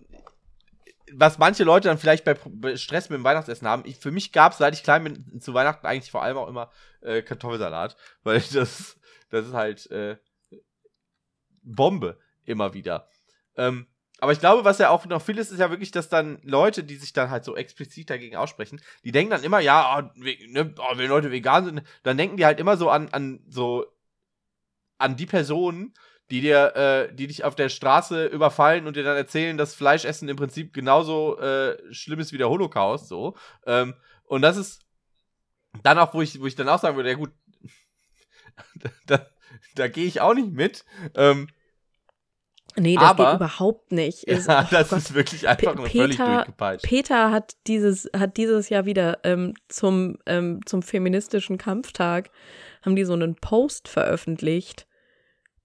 [1.13, 2.35] was manche Leute dann vielleicht bei
[2.75, 5.53] Stress mit dem Weihnachtsessen haben, ich, für mich gab es, seit ich klein bin, zu
[5.53, 8.97] Weihnachten eigentlich vor allem auch immer äh, Kartoffelsalat, weil das,
[9.29, 10.17] das ist halt äh,
[11.63, 13.07] Bombe immer wieder.
[13.55, 13.87] Ähm,
[14.19, 16.83] aber ich glaube, was ja auch noch viel ist, ist ja wirklich, dass dann Leute,
[16.83, 20.75] die sich dann halt so explizit dagegen aussprechen, die denken dann immer, ja, oh, ne,
[20.77, 23.85] oh, wenn Leute vegan sind, dann denken die halt immer so an, an so
[24.99, 25.95] an die Personen,
[26.31, 30.29] die dir, äh, die dich auf der Straße überfallen und dir dann erzählen, dass Fleischessen
[30.29, 33.35] im Prinzip genauso äh, schlimm ist wie der Holocaust, so.
[33.65, 34.81] Ähm, und das ist
[35.83, 37.31] dann auch, wo ich, wo ich dann auch sagen würde, ja gut,
[39.07, 39.27] da,
[39.75, 40.85] da gehe ich auch nicht mit.
[41.15, 41.47] Ähm,
[42.77, 44.23] Nee, das aber, geht überhaupt nicht.
[44.27, 44.99] Ist, ja, oh das Gott.
[44.99, 46.85] ist wirklich einfach nur völlig durchgepeitscht.
[46.85, 52.31] Peter hat dieses, hat dieses Jahr wieder ähm, zum, ähm, zum feministischen Kampftag,
[52.81, 54.87] haben die so einen Post veröffentlicht,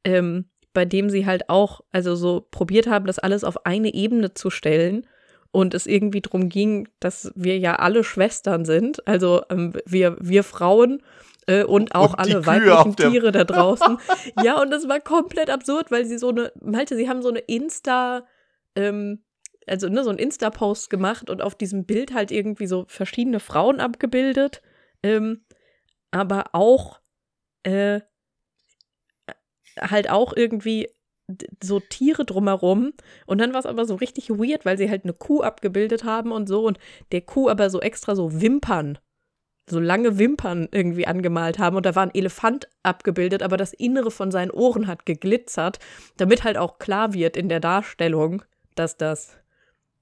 [0.03, 4.35] ähm, bei dem sie halt auch, also so probiert haben, das alles auf eine Ebene
[4.35, 5.07] zu stellen
[5.51, 10.45] und es irgendwie darum ging, dass wir ja alle Schwestern sind, also ähm, wir, wir
[10.45, 11.03] Frauen
[11.47, 13.97] äh, und auch und alle weiblichen Tiere da draußen.
[14.45, 17.39] ja, und das war komplett absurd, weil sie so eine, Malte, sie haben so eine
[17.39, 18.27] Insta,
[18.74, 19.24] ähm,
[19.66, 23.81] also ne, so ein Insta-Post gemacht und auf diesem Bild halt irgendwie so verschiedene Frauen
[23.81, 24.61] abgebildet,
[25.03, 25.41] ähm,
[26.11, 27.01] aber auch
[27.62, 28.03] äh,
[29.81, 30.89] halt auch irgendwie
[31.62, 32.93] so Tiere drumherum.
[33.27, 36.31] Und dann war es aber so richtig weird, weil sie halt eine Kuh abgebildet haben
[36.33, 36.79] und so und
[37.12, 38.99] der Kuh aber so extra so Wimpern
[39.68, 44.11] so lange Wimpern irgendwie angemalt haben und da war ein Elefant abgebildet, aber das Innere
[44.11, 45.79] von seinen Ohren hat geglitzert,
[46.16, 48.43] damit halt auch klar wird in der Darstellung,
[48.77, 49.37] dass das,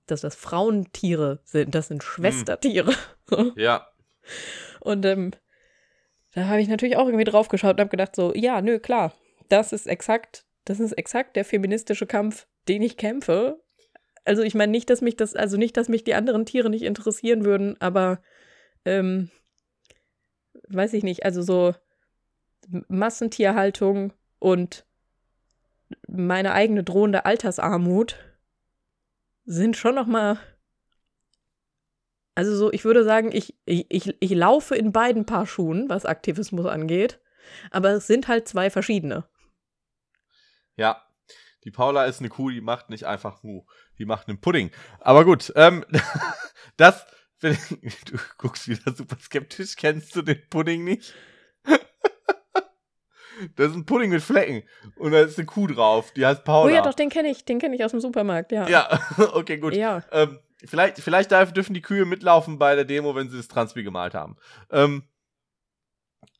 [0.06, 2.08] dass das Frauentiere sind, das sind hm.
[2.08, 2.92] Schwestertiere.
[3.30, 3.52] Hm.
[3.56, 3.88] Ja.
[4.80, 5.30] Und ähm,
[6.34, 9.14] da habe ich natürlich auch irgendwie drauf geschaut und habe gedacht so, ja, nö, klar,
[9.48, 13.62] das ist exakt, das ist exakt der feministische Kampf, den ich kämpfe.
[14.24, 16.82] Also ich meine nicht, dass mich das, also nicht, dass mich die anderen Tiere nicht
[16.82, 18.22] interessieren würden, aber
[18.84, 19.30] ähm,
[20.68, 21.74] weiß ich nicht, also so
[22.88, 24.86] Massentierhaltung und
[26.08, 28.16] meine eigene drohende Altersarmut
[29.44, 30.38] sind schon noch mal
[32.34, 36.04] also so, ich würde sagen, ich, ich, ich, ich laufe in beiden Paar Schuhen, was
[36.04, 37.20] Aktivismus angeht,
[37.70, 39.24] aber es sind halt zwei verschiedene.
[40.76, 41.02] Ja,
[41.64, 43.64] die Paula ist eine Kuh, die macht nicht einfach Mu,
[43.98, 44.70] die macht einen Pudding.
[45.00, 45.84] Aber gut, ähm,
[46.76, 47.06] das,
[47.40, 49.76] Du guckst wieder super skeptisch.
[49.76, 51.14] Kennst du den Pudding nicht?
[53.56, 54.62] Das ist ein Pudding mit Flecken.
[54.94, 56.12] Und da ist eine Kuh drauf.
[56.12, 56.70] Die heißt Paula.
[56.70, 57.44] Oh ja, doch, den kenne ich.
[57.44, 58.68] Den kenne ich aus dem Supermarkt, ja.
[58.68, 59.00] Ja,
[59.32, 59.74] okay, gut.
[59.74, 60.04] Ja.
[60.12, 64.14] Ähm, vielleicht vielleicht dürfen die Kühe mitlaufen bei der Demo, wenn sie das Transpi gemalt
[64.14, 64.36] haben.
[64.70, 65.02] Ähm,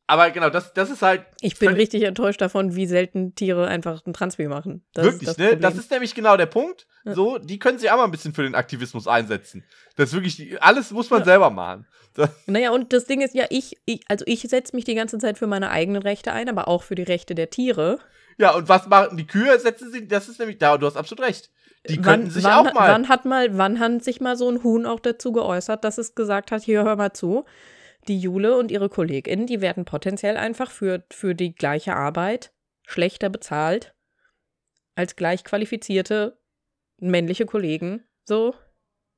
[0.07, 1.25] aber genau, das, das ist halt.
[1.41, 4.85] Ich bin richtig enttäuscht davon, wie selten Tiere einfach ein Transpi machen.
[4.93, 5.45] Das wirklich, das ne?
[5.45, 5.63] Problem.
[5.63, 6.87] Das ist nämlich genau der Punkt.
[7.05, 7.15] Ja.
[7.15, 9.65] So, die können sich auch mal ein bisschen für den Aktivismus einsetzen.
[9.97, 11.25] Das ist wirklich, alles muss man ja.
[11.25, 11.87] selber machen.
[12.15, 15.19] Das naja, und das Ding ist ja, ich, ich also ich setze mich die ganze
[15.19, 17.99] Zeit für meine eigenen Rechte ein, aber auch für die Rechte der Tiere.
[18.37, 19.59] Ja, und was machen die Kühe?
[19.59, 21.51] Setzen sie, das ist nämlich, da, du hast absolut recht.
[21.89, 22.91] Die wann, könnten sich wann, auch mal.
[22.91, 26.15] Wann hat mal, wann hat sich mal so ein Huhn auch dazu geäußert, dass es
[26.15, 27.45] gesagt hat, hier hör mal zu,
[28.09, 32.53] die Jule und ihre KollegInnen, die werden potenziell einfach für, für die gleiche Arbeit
[32.87, 33.95] schlechter bezahlt
[34.95, 36.39] als gleich qualifizierte
[36.99, 38.05] männliche Kollegen.
[38.25, 38.55] So.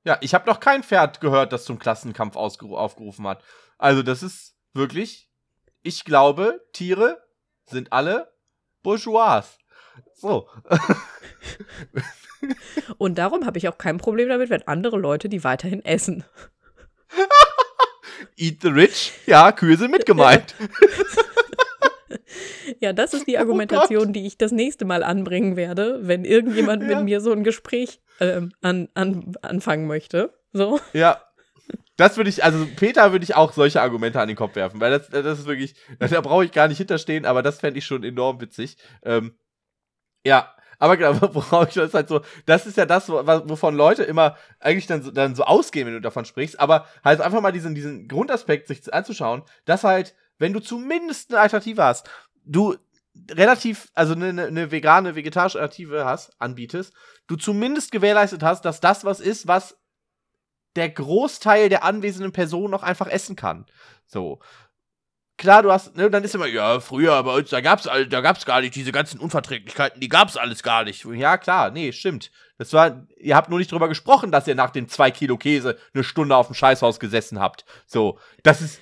[0.04, 3.42] Ja, ich habe noch kein Pferd gehört, das zum Klassenkampf aufgerufen hat.
[3.78, 5.30] Also, das ist wirklich.
[5.82, 7.22] Ich glaube, Tiere
[7.66, 8.32] sind alle
[8.82, 9.44] Bourgeois.
[10.14, 10.48] So.
[12.98, 16.24] Und darum habe ich auch kein Problem damit, wenn andere Leute die weiterhin essen.
[18.36, 20.54] Eat the Rich, ja, Kühe sind mitgemeint.
[22.80, 26.24] Ja, das ist die oh Argumentation, oh die ich das nächste Mal anbringen werde, wenn
[26.24, 26.96] irgendjemand ja.
[26.96, 30.34] mit mir so ein Gespräch ähm, an, an, anfangen möchte.
[30.52, 30.80] So.
[30.92, 31.22] Ja.
[31.96, 34.90] Das würde ich, also Peter würde ich auch solche Argumente an den Kopf werfen, weil
[34.90, 38.04] das, das ist wirklich, da brauche ich gar nicht hinterstehen, aber das fände ich schon
[38.04, 38.76] enorm witzig.
[39.02, 39.38] Ähm,
[40.22, 44.36] ja, aber genau, worauf ich das halt so, das ist ja das, wovon Leute immer
[44.60, 47.74] eigentlich dann so, dann so ausgehen, wenn du davon sprichst, aber halt einfach mal diesen,
[47.74, 52.08] diesen Grundaspekt sich anzuschauen, dass halt, wenn du zumindest eine Alternative hast,
[52.44, 52.76] du
[53.30, 56.92] relativ, also eine, eine vegane, vegetarische Alternative hast, anbietest,
[57.26, 59.76] du zumindest gewährleistet hast, dass das was ist, was
[60.76, 63.66] der Großteil der anwesenden Personen noch einfach essen kann.
[64.06, 64.40] So
[65.36, 68.44] klar, du hast, ne, dann ist immer, ja, früher bei uns, da gab's, da gab's
[68.44, 71.04] gar nicht diese ganzen Unverträglichkeiten, die gab's alles gar nicht.
[71.04, 72.30] Ja, klar, nee, stimmt.
[72.58, 75.78] Das war, ihr habt nur nicht drüber gesprochen, dass ihr nach den zwei Kilo Käse
[75.94, 77.64] eine Stunde auf dem Scheißhaus gesessen habt.
[77.86, 78.80] So, das ist,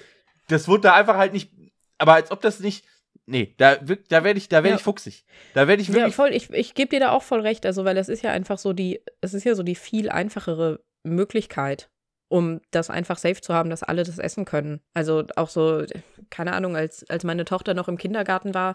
[0.48, 1.50] das wurde da einfach halt nicht,
[1.98, 2.84] aber als ob das nicht,
[3.26, 4.76] nee, da, da werde ich, da werde ja.
[4.76, 5.24] ich fuchsig.
[5.54, 6.04] Da werde ich wirklich.
[6.04, 8.30] Ja, voll, ich, ich gebe dir da auch voll recht, also, weil es ist ja
[8.30, 11.90] einfach so die, es ist ja so die viel einfachere Möglichkeit,
[12.34, 14.80] um das einfach safe zu haben, dass alle das essen können.
[14.92, 15.84] Also auch so,
[16.30, 18.74] keine Ahnung, als, als meine Tochter noch im Kindergarten war,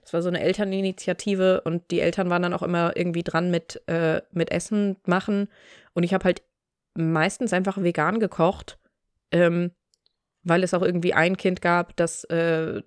[0.00, 3.82] das war so eine Elterninitiative und die Eltern waren dann auch immer irgendwie dran mit,
[3.88, 5.48] äh, mit Essen machen.
[5.92, 6.44] Und ich habe halt
[6.94, 8.78] meistens einfach vegan gekocht,
[9.32, 9.72] ähm,
[10.44, 12.80] weil es auch irgendwie ein Kind gab, das, äh,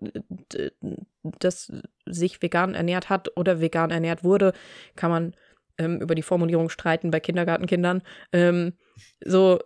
[1.21, 1.69] das
[2.05, 4.53] sich vegan ernährt hat oder vegan ernährt wurde.
[4.95, 5.36] Kann man
[5.78, 8.01] ähm, über die Formulierung streiten bei Kindergartenkindern.
[8.32, 8.74] Ähm,
[9.24, 9.59] so,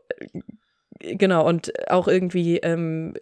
[0.99, 3.13] äh, genau, und auch irgendwie ähm,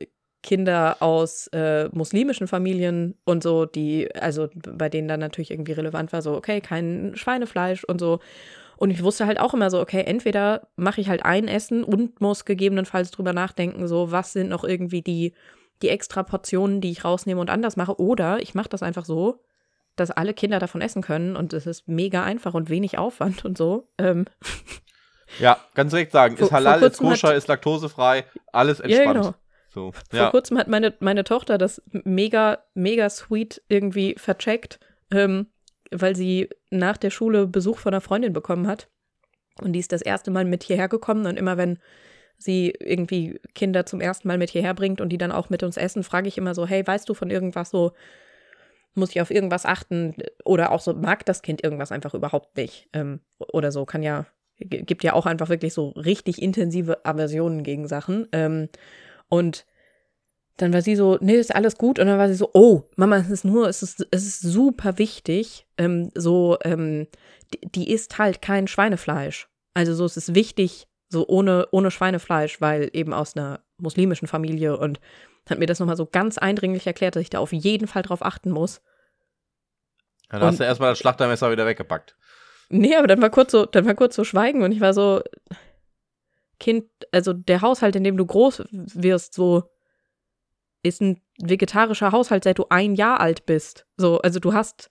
[0.45, 6.13] Kinder aus äh, muslimischen Familien und so, die, also bei denen dann natürlich irgendwie relevant
[6.13, 8.19] war, so, okay, kein Schweinefleisch und so.
[8.77, 12.21] Und ich wusste halt auch immer so, okay, entweder mache ich halt ein Essen und
[12.21, 15.33] muss gegebenenfalls drüber nachdenken, so, was sind noch irgendwie die,
[15.81, 19.39] die extra Portionen, die ich rausnehme und anders mache, oder ich mache das einfach so,
[19.95, 23.57] dass alle Kinder davon essen können und es ist mega einfach und wenig Aufwand und
[23.57, 23.87] so.
[23.97, 24.25] Ähm.
[25.39, 29.05] Ja, ganz direkt sagen, ist halal, ist koscher, ist laktosefrei, alles entspannt.
[29.05, 29.35] Ja, genau.
[29.75, 30.23] So, ja.
[30.23, 34.79] Vor kurzem hat meine, meine Tochter das mega, mega sweet irgendwie vercheckt,
[35.11, 35.47] ähm,
[35.91, 38.87] weil sie nach der Schule Besuch von einer Freundin bekommen hat.
[39.61, 41.25] Und die ist das erste Mal mit hierher gekommen.
[41.25, 41.79] Und immer wenn
[42.37, 45.75] sie irgendwie Kinder zum ersten Mal mit hierher bringt und die dann auch mit uns
[45.75, 47.91] essen, frage ich immer so, hey, weißt du von irgendwas so,
[48.95, 50.15] muss ich auf irgendwas achten?
[50.43, 52.89] Oder auch so, mag das Kind irgendwas einfach überhaupt nicht?
[52.93, 54.25] Ähm, oder so, kann ja,
[54.57, 58.27] gibt ja auch einfach wirklich so richtig intensive Aversionen gegen Sachen.
[58.31, 58.69] Ähm,
[59.27, 59.65] und
[60.57, 61.99] dann war sie so, nee, ist alles gut.
[61.99, 64.97] Und dann war sie so, oh, Mama, es ist nur, es ist, es ist super
[64.97, 65.67] wichtig.
[65.77, 67.07] Ähm, so, ähm,
[67.53, 69.49] die, die isst halt kein Schweinefleisch.
[69.73, 74.77] Also so, es ist wichtig, so ohne, ohne Schweinefleisch, weil eben aus einer muslimischen Familie
[74.77, 74.99] und
[75.49, 78.23] hat mir das nochmal so ganz eindringlich erklärt, dass ich da auf jeden Fall drauf
[78.23, 78.81] achten muss.
[80.29, 82.15] Dann und, hast du erstmal das Schlachtermesser wieder weggepackt.
[82.69, 85.21] Nee, aber dann war kurz so, dann war kurz so Schweigen und ich war so,
[86.59, 89.63] Kind, also der Haushalt, in dem du groß wirst, so
[90.83, 93.85] ist ein vegetarischer Haushalt, seit du ein Jahr alt bist.
[93.97, 94.89] So, also du hast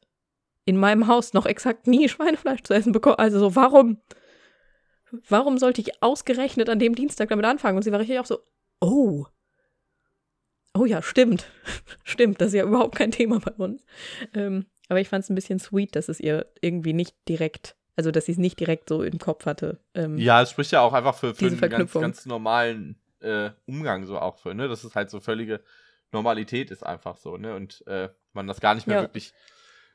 [0.65, 3.17] in meinem Haus noch exakt nie Schweinefleisch zu essen bekommen.
[3.17, 3.99] Also so, warum,
[5.29, 7.77] warum sollte ich ausgerechnet an dem Dienstag damit anfangen?
[7.77, 8.41] Und sie war richtig auch so,
[8.81, 9.27] oh.
[10.77, 11.47] Oh ja, stimmt.
[12.05, 13.85] stimmt, das ist ja überhaupt kein Thema bei uns.
[14.35, 18.11] Ähm, aber ich fand es ein bisschen sweet, dass es ihr irgendwie nicht direkt also,
[18.11, 19.79] dass sie es nicht direkt so im Kopf hatte.
[19.95, 24.05] Ähm, ja, es spricht ja auch einfach für, für einen ganz, ganz normalen äh, Umgang
[24.05, 24.69] so auch für, ne?
[24.69, 25.61] Das ist halt so völlige
[26.13, 27.55] Normalität ist einfach so, ne?
[27.55, 29.03] Und äh, man das gar nicht mehr ja.
[29.03, 29.33] wirklich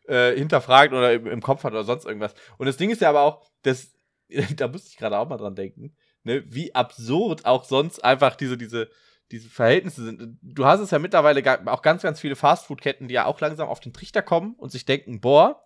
[0.07, 2.33] äh, hinterfragt oder im, im, Kopf hat oder sonst irgendwas.
[2.57, 3.93] Und das Ding ist ja aber auch, dass,
[4.55, 6.43] da musste ich gerade auch mal dran denken, ne?
[6.47, 8.89] Wie absurd auch sonst einfach diese, diese,
[9.31, 10.37] diese Verhältnisse sind.
[10.41, 13.79] Du hast es ja mittlerweile auch ganz, ganz viele Fastfood-Ketten, die ja auch langsam auf
[13.79, 15.63] den Trichter kommen und sich denken, boah,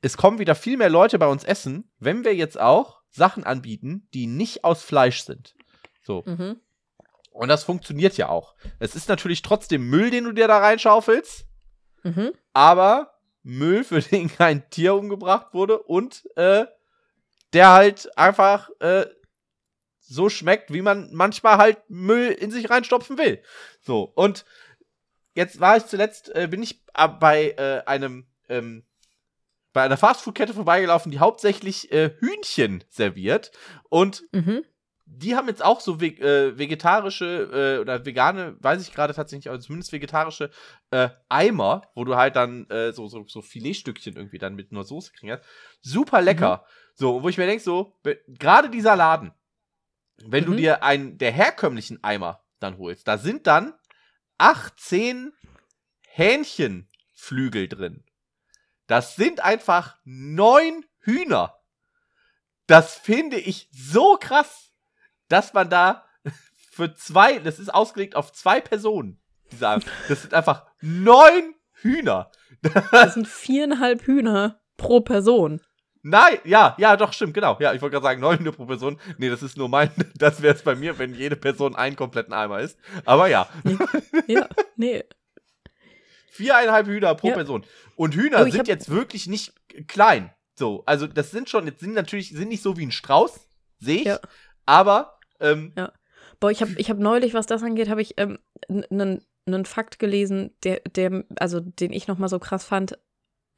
[0.00, 4.08] es kommen wieder viel mehr Leute bei uns essen, wenn wir jetzt auch Sachen anbieten,
[4.14, 5.54] die nicht aus Fleisch sind.
[6.02, 6.22] So.
[6.26, 6.60] Mhm.
[7.32, 8.54] Und das funktioniert ja auch.
[8.78, 11.46] Es ist natürlich trotzdem Müll, den du dir da reinschaufelst,
[12.02, 12.32] mhm.
[12.52, 16.66] aber Müll, für den kein Tier umgebracht wurde und äh,
[17.52, 19.06] der halt einfach äh,
[20.00, 23.42] so schmeckt, wie man manchmal halt Müll in sich reinstopfen will.
[23.80, 24.44] So, und
[25.34, 26.84] jetzt war ich zuletzt, äh, bin ich
[27.20, 28.84] bei äh, einem ähm,
[29.72, 33.52] bei einer Fastfood-Kette vorbeigelaufen, die hauptsächlich äh, Hühnchen serviert.
[33.90, 34.64] Und mhm.
[35.04, 39.50] die haben jetzt auch so ve äh, vegetarische äh, oder vegane, weiß ich gerade tatsächlich,
[39.50, 40.50] aber zumindest vegetarische
[40.90, 45.12] äh, Eimer, wo du halt dann so, so, so Filetstückchen irgendwie dann mit nur Soße
[45.12, 45.44] kriegst.
[45.82, 46.64] Super lecker.
[46.64, 46.87] Mhm.
[46.98, 47.96] So, wo ich mir denke, so,
[48.26, 49.32] gerade dieser Laden,
[50.24, 50.50] wenn mhm.
[50.50, 53.72] du dir einen der herkömmlichen Eimer dann holst, da sind dann
[54.38, 55.32] 18
[56.08, 58.04] Hähnchenflügel drin.
[58.88, 61.60] Das sind einfach neun Hühner.
[62.66, 64.72] Das finde ich so krass,
[65.28, 66.04] dass man da
[66.72, 69.22] für zwei, das ist ausgelegt auf zwei Personen.
[69.60, 72.32] Das sind einfach neun Hühner.
[72.90, 75.60] Das sind viereinhalb Hühner pro Person.
[76.08, 77.58] Nein, ja, ja, doch, stimmt, genau.
[77.60, 78.98] Ja, ich wollte gerade sagen, neun Hühner pro Person.
[79.18, 82.32] Nee, das ist nur mein, das wäre es bei mir, wenn jede Person einen kompletten
[82.32, 82.78] Eimer ist.
[83.04, 83.48] Aber ja.
[84.26, 85.04] Ja, nee.
[86.30, 87.34] Viereinhalb Hühner pro ja.
[87.34, 87.64] Person.
[87.96, 89.52] Und Hühner oh, sind jetzt wirklich nicht
[89.86, 90.30] klein.
[90.54, 93.40] So, also das sind schon, jetzt sind natürlich, sind nicht so wie ein Strauß,
[93.78, 94.18] sehe ich, ja.
[94.66, 95.92] aber ähm, ja.
[96.40, 100.52] Boah, ich habe ich hab neulich, was das angeht, habe ich einen ähm, Fakt gelesen,
[100.62, 102.98] der, der, also den ich nochmal so krass fand.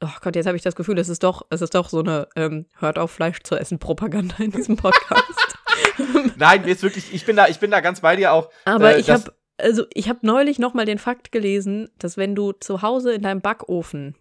[0.03, 2.27] Oh Gott, jetzt habe ich das Gefühl, es ist doch, es ist doch so eine
[2.35, 5.57] ähm, Hört auf Fleisch zu essen Propaganda in diesem Podcast.
[6.37, 8.49] Nein, mir ist wirklich, ich bin da, ich bin da ganz bei dir auch.
[8.65, 12.33] Aber äh, ich habe, also ich habe neulich noch mal den Fakt gelesen, dass wenn
[12.33, 14.15] du zu Hause in deinem Backofen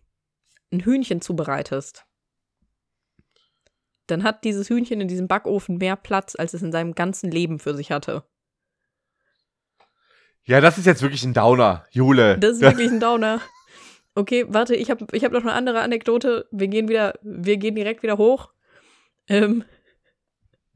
[0.70, 2.04] ein Hühnchen zubereitest,
[4.06, 7.58] dann hat dieses Hühnchen in diesem Backofen mehr Platz, als es in seinem ganzen Leben
[7.58, 8.24] für sich hatte.
[10.44, 12.38] Ja, das ist jetzt wirklich ein Downer, Jule.
[12.38, 13.40] Das ist wirklich ein Downer.
[14.20, 16.46] Okay, warte, ich habe ich hab noch eine andere Anekdote.
[16.50, 18.52] Wir gehen wieder, wir gehen direkt wieder hoch.
[19.28, 19.64] Ähm,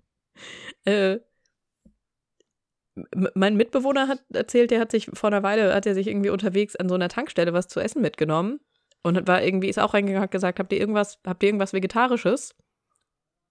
[0.86, 1.18] äh,
[3.34, 6.74] mein Mitbewohner hat erzählt, der hat sich vor einer Weile, hat er sich irgendwie unterwegs
[6.74, 8.60] an so einer Tankstelle was zu essen mitgenommen
[9.02, 12.54] und war irgendwie, ist auch reingegangen, hat gesagt, habt ihr irgendwas, habt ihr irgendwas Vegetarisches?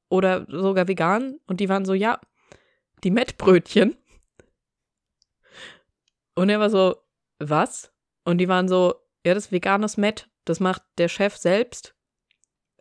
[0.10, 1.39] Oder sogar vegan?
[1.46, 2.20] Und die waren so, ja,
[3.04, 3.96] die Mettbrötchen.
[6.34, 6.96] Und er war so,
[7.38, 7.94] was?
[8.24, 10.30] Und die waren so, ja, das ist veganes Mett.
[10.45, 11.95] Das macht der Chef selbst.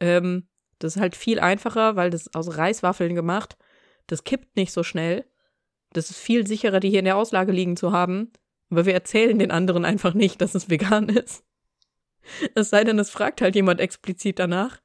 [0.01, 3.57] Ähm, das ist halt viel einfacher, weil das ist aus Reiswaffeln gemacht.
[4.09, 5.24] Das kippt nicht so schnell.
[5.93, 8.32] Das ist viel sicherer, die hier in der Auslage liegen zu haben.
[8.70, 11.45] Aber wir erzählen den anderen einfach nicht, dass es vegan ist.
[12.55, 14.80] Es sei denn, es fragt halt jemand explizit danach.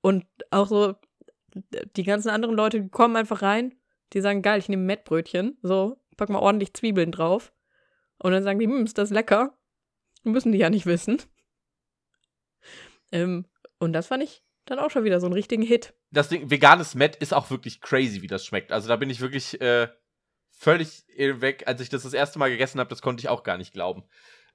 [0.00, 0.94] Und auch so,
[1.96, 3.74] die ganzen anderen Leute kommen einfach rein,
[4.12, 5.58] die sagen, geil, ich nehme Mettbrötchen.
[5.62, 7.52] So, pack mal ordentlich Zwiebeln drauf.
[8.18, 9.56] Und dann sagen die, hm, ist das lecker?
[10.22, 11.22] Müssen die ja nicht wissen.
[13.12, 13.46] Ähm,
[13.78, 15.94] und das fand ich dann auch schon wieder so einen richtigen Hit.
[16.10, 18.72] das Ding, veganes Met ist auch wirklich crazy, wie das schmeckt.
[18.72, 19.88] Also da bin ich wirklich äh,
[20.50, 21.64] völlig äh, weg.
[21.66, 24.04] Als ich das das erste Mal gegessen habe, das konnte ich auch gar nicht glauben.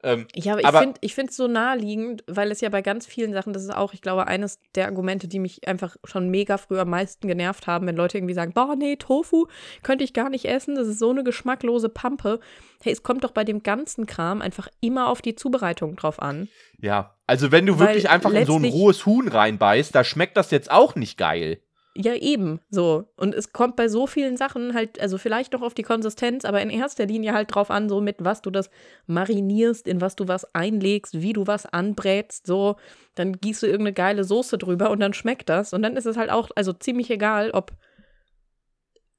[0.03, 3.05] Ähm, Ja, aber ich Aber- finde ich es so naheliegend, weil es ja bei ganz
[3.05, 6.57] vielen Sachen, das ist auch, ich glaube, eines der Argumente, die mich einfach schon mega
[6.57, 9.47] früh am meisten genervt haben, wenn Leute irgendwie sagen, boah, nee, Tofu
[9.83, 12.39] könnte ich gar nicht essen, das ist so eine geschmacklose Pampe.
[12.83, 16.49] Hey, es kommt doch bei dem ganzen Kram einfach immer auf die Zubereitung drauf an.
[16.79, 20.37] ja, also wenn du Weil wirklich einfach in so ein rohes Huhn reinbeißt, da schmeckt
[20.37, 21.59] das jetzt auch nicht geil.
[21.97, 23.05] Ja, eben, so.
[23.15, 26.61] Und es kommt bei so vielen Sachen halt, also vielleicht noch auf die Konsistenz, aber
[26.61, 28.69] in erster Linie halt drauf an, so mit was du das
[29.07, 32.75] marinierst, in was du was einlegst, wie du was anbrätst, so.
[33.15, 35.71] Dann gießt du irgendeine geile Soße drüber und dann schmeckt das.
[35.71, 37.71] Und dann ist es halt auch, also ziemlich egal, ob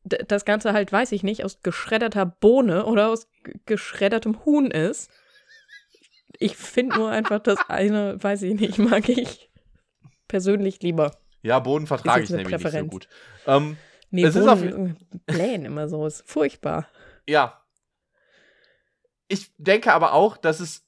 [0.05, 3.27] das Ganze halt, weiß ich nicht, aus geschredderter Bohne oder aus
[3.65, 5.11] geschreddertem Huhn ist.
[6.39, 9.51] Ich finde nur einfach das eine, weiß ich nicht, mag ich
[10.29, 11.13] persönlich lieber.
[11.47, 12.91] Ja, Boden vertrage Ist ich nämlich nicht so Präferenz.
[12.91, 13.09] gut.
[13.47, 13.77] Ähm,
[14.11, 16.89] Nee, Es ist Bohnen blähen immer so, ist furchtbar.
[17.27, 17.63] ja.
[19.29, 20.87] Ich denke aber auch, dass es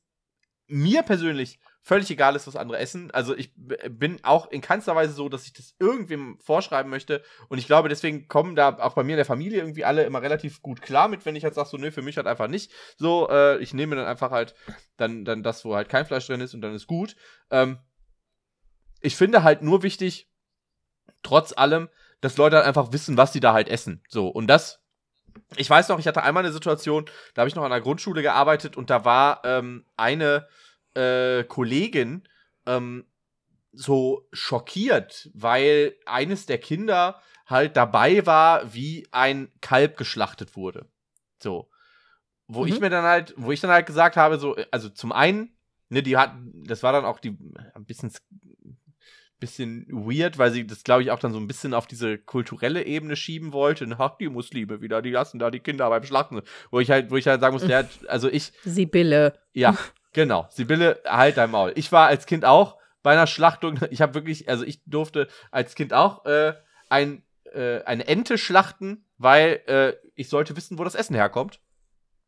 [0.69, 3.11] mir persönlich völlig egal ist, was andere essen.
[3.11, 7.23] Also ich bin auch in keinster Weise so, dass ich das irgendwem vorschreiben möchte.
[7.49, 10.23] Und ich glaube, deswegen kommen da auch bei mir in der Familie irgendwie alle immer
[10.23, 12.71] relativ gut klar mit, wenn ich halt sage, so, nö, für mich halt einfach nicht.
[12.97, 14.55] So, äh, ich nehme dann einfach halt
[14.97, 17.17] dann, dann das, wo halt kein Fleisch drin ist und dann ist gut.
[17.51, 17.79] Ähm,
[19.01, 20.31] ich finde halt nur wichtig,
[21.23, 21.89] trotz allem,
[22.21, 24.03] dass Leute halt einfach wissen, was sie da halt essen.
[24.09, 24.81] So, und das
[25.57, 28.23] ich weiß noch, ich hatte einmal eine Situation, da habe ich noch an der Grundschule
[28.23, 30.47] gearbeitet und da war ähm, eine
[30.95, 32.29] äh, Kollegin
[32.67, 33.07] ähm,
[33.73, 40.87] so schockiert, weil eines der Kinder halt dabei war, wie ein Kalb geschlachtet wurde.
[41.43, 41.71] So.
[42.47, 42.69] Wo Mhm.
[42.69, 45.57] ich mir dann halt, wo ich dann halt gesagt habe, so, also zum einen,
[45.89, 46.33] ne, die hat,
[46.67, 47.39] das war dann auch die
[47.75, 48.11] ein bisschen
[49.39, 52.85] bisschen weird, weil sie das, glaube ich, auch dann so ein bisschen auf diese kulturelle
[52.85, 53.89] Ebene schieben wollte.
[53.99, 56.43] Ach, die Muslime wieder, die lassen da die Kinder beim Schlachten.
[56.71, 59.39] Wo ich halt, wo ich halt sagen muss, der hat, also ich, Sibylle.
[59.53, 59.77] ja,
[60.13, 60.47] genau.
[60.51, 61.73] Sibylle, halt dein Maul.
[61.77, 63.79] Ich war als Kind auch bei einer Schlachtung.
[63.91, 66.55] Ich habe wirklich, also ich durfte als Kind auch äh,
[66.89, 67.23] ein,
[67.53, 71.61] äh, eine Ente schlachten, weil äh, ich sollte wissen, wo das Essen herkommt.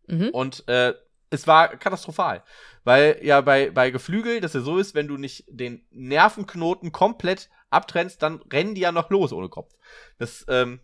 [0.07, 0.31] Mhm.
[0.31, 0.95] Und äh,
[1.31, 2.43] es war katastrophal.
[2.85, 7.49] Weil ja bei, bei Geflügel, das ja so ist, wenn du nicht den Nervenknoten komplett
[7.71, 9.73] abtrennst, dann rennen die ja noch los ohne Kopf.
[10.19, 10.81] Das ähm,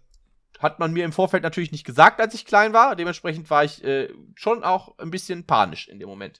[0.59, 2.97] hat man mir im Vorfeld natürlich nicht gesagt, als ich klein war.
[2.97, 6.38] Dementsprechend war ich äh, schon auch ein bisschen panisch in dem Moment.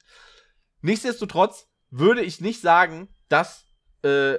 [0.81, 3.67] Nichtsdestotrotz würde ich nicht sagen, dass
[4.03, 4.39] äh,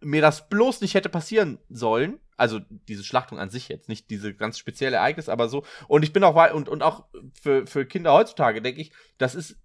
[0.00, 2.20] mir das bloß nicht hätte passieren sollen.
[2.38, 5.64] Also diese Schlachtung an sich jetzt, nicht diese ganz spezielle Ereignis, aber so.
[5.88, 7.04] Und ich bin auch und, und auch
[7.42, 9.56] für, für Kinder heutzutage denke ich, das ist,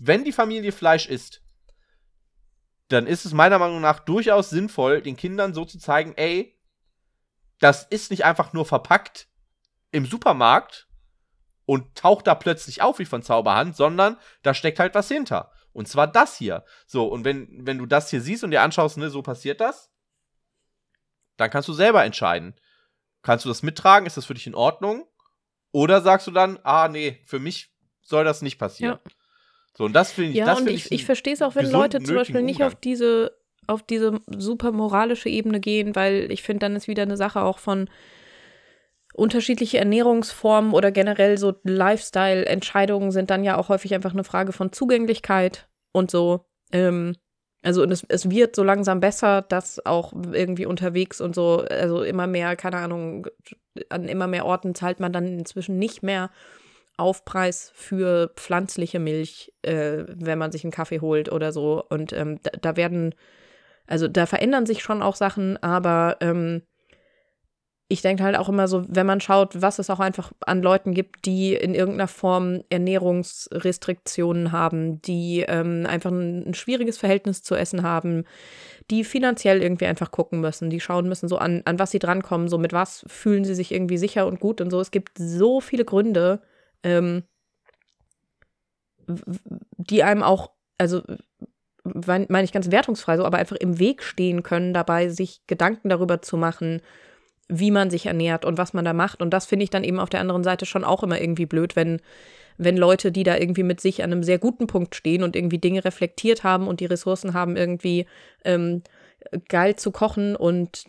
[0.00, 1.42] wenn die Familie Fleisch isst,
[2.88, 6.56] dann ist es meiner Meinung nach durchaus sinnvoll, den Kindern so zu zeigen, ey,
[7.58, 9.28] das ist nicht einfach nur verpackt
[9.90, 10.88] im Supermarkt
[11.66, 15.52] und taucht da plötzlich auf wie von Zauberhand, sondern da steckt halt was hinter.
[15.72, 16.64] Und zwar das hier.
[16.86, 19.90] So, und wenn, wenn du das hier siehst und dir anschaust, ne, so passiert das,
[21.40, 22.54] dann kannst du selber entscheiden.
[23.22, 24.06] Kannst du das mittragen?
[24.06, 25.06] Ist das für dich in Ordnung?
[25.72, 27.72] Oder sagst du dann, ah, nee, für mich
[28.02, 28.98] soll das nicht passieren.
[29.76, 31.70] So, und das finde ich, Ja, das und find ich, ich verstehe es auch, wenn
[31.70, 32.68] Leute zum Beispiel nicht Umgang.
[32.68, 33.36] auf diese,
[33.66, 37.58] auf diese super moralische Ebene gehen, weil ich finde, dann ist wieder eine Sache auch
[37.58, 37.88] von
[39.14, 44.72] unterschiedliche Ernährungsformen oder generell so Lifestyle-Entscheidungen sind dann ja auch häufig einfach eine Frage von
[44.72, 46.46] Zugänglichkeit und so.
[46.72, 47.16] Ähm,
[47.62, 52.02] also und es, es wird so langsam besser, dass auch irgendwie unterwegs und so, also
[52.02, 53.26] immer mehr, keine Ahnung,
[53.88, 56.30] an immer mehr Orten zahlt man dann inzwischen nicht mehr
[56.96, 61.84] Aufpreis für pflanzliche Milch, äh, wenn man sich einen Kaffee holt oder so.
[61.88, 63.14] Und ähm, da, da, werden,
[63.86, 66.62] also da verändern sich schon auch Sachen, aber ähm,
[67.92, 70.94] ich denke halt auch immer so, wenn man schaut, was es auch einfach an Leuten
[70.94, 77.56] gibt, die in irgendeiner Form Ernährungsrestriktionen haben, die ähm, einfach ein, ein, schwieriges Verhältnis zu
[77.56, 78.26] Essen haben,
[78.92, 82.48] die finanziell irgendwie einfach gucken müssen, die schauen müssen, so an, an was sie drankommen,
[82.48, 84.80] so mit was fühlen sie sich irgendwie sicher und gut und so.
[84.80, 86.42] Es gibt so viele Gründe,
[86.84, 87.24] ähm,
[89.78, 91.02] die einem auch, also
[91.82, 96.22] meine ich ganz wertungsfrei so, aber einfach im Weg stehen können, dabei sich Gedanken darüber
[96.22, 96.82] zu machen,
[97.50, 99.20] wie man sich ernährt und was man da macht.
[99.20, 101.76] Und das finde ich dann eben auf der anderen Seite schon auch immer irgendwie blöd,
[101.76, 102.00] wenn,
[102.56, 105.58] wenn Leute, die da irgendwie mit sich an einem sehr guten Punkt stehen und irgendwie
[105.58, 108.06] Dinge reflektiert haben und die Ressourcen haben, irgendwie
[108.44, 108.82] ähm,
[109.48, 110.84] geil zu kochen und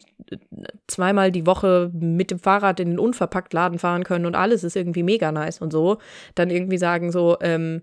[0.88, 5.04] zweimal die Woche mit dem Fahrrad in den Unverpacktladen fahren können und alles ist irgendwie
[5.04, 5.98] mega nice und so,
[6.36, 7.82] dann irgendwie sagen so, ähm,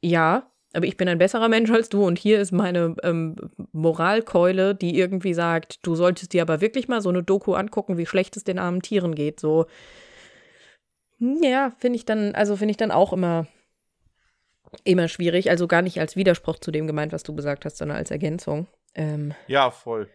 [0.00, 3.36] ja, aber ich bin ein besserer Mensch als du und hier ist meine ähm,
[3.72, 8.04] Moralkeule, die irgendwie sagt, du solltest dir aber wirklich mal so eine Doku angucken, wie
[8.04, 9.40] schlecht es den armen Tieren geht.
[9.40, 9.66] So,
[11.18, 13.46] hm, ja, finde ich dann, also finde ich dann auch immer,
[14.84, 15.48] immer schwierig.
[15.48, 18.66] Also gar nicht als Widerspruch zu dem gemeint, was du gesagt hast, sondern als Ergänzung.
[18.94, 20.10] Ähm, ja, voll.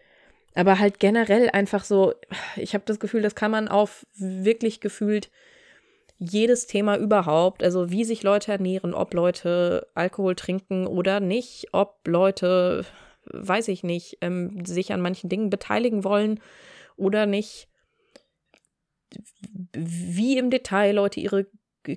[0.54, 2.14] Aber halt generell einfach so,
[2.56, 5.28] ich habe das Gefühl, das kann man auf wirklich gefühlt
[6.30, 12.06] jedes Thema überhaupt, also wie sich Leute ernähren, ob Leute Alkohol trinken oder nicht, ob
[12.06, 12.84] Leute,
[13.32, 16.40] weiß ich nicht, ähm, sich an manchen Dingen beteiligen wollen
[16.96, 17.68] oder nicht,
[19.72, 21.46] wie im Detail Leute ihre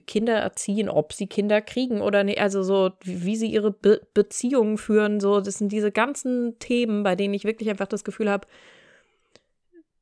[0.08, 4.80] Kinder erziehen, ob sie Kinder kriegen oder nicht, also so, wie sie ihre Be Beziehungen
[4.80, 8.48] führen, so, das sind diese ganzen Themen, bei denen ich wirklich einfach das Gefühl habe,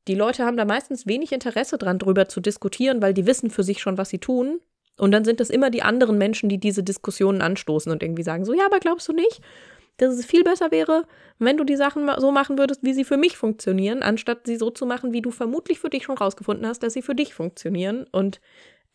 [0.08, 3.62] die Leute haben da meistens wenig Interesse dran, drüber zu diskutieren, weil die wissen für
[3.62, 4.60] sich schon, was sie tun.
[4.96, 8.44] Und dann sind es immer die anderen Menschen, die diese Diskussionen anstoßen und irgendwie sagen,
[8.44, 9.40] so, ja, aber glaubst du nicht,
[9.96, 11.06] dass es viel besser wäre,
[11.38, 14.70] wenn du die Sachen so machen würdest, wie sie für mich funktionieren, anstatt sie so
[14.70, 18.06] zu machen, wie du vermutlich für dich schon rausgefunden hast, dass sie für dich funktionieren.
[18.12, 18.40] Und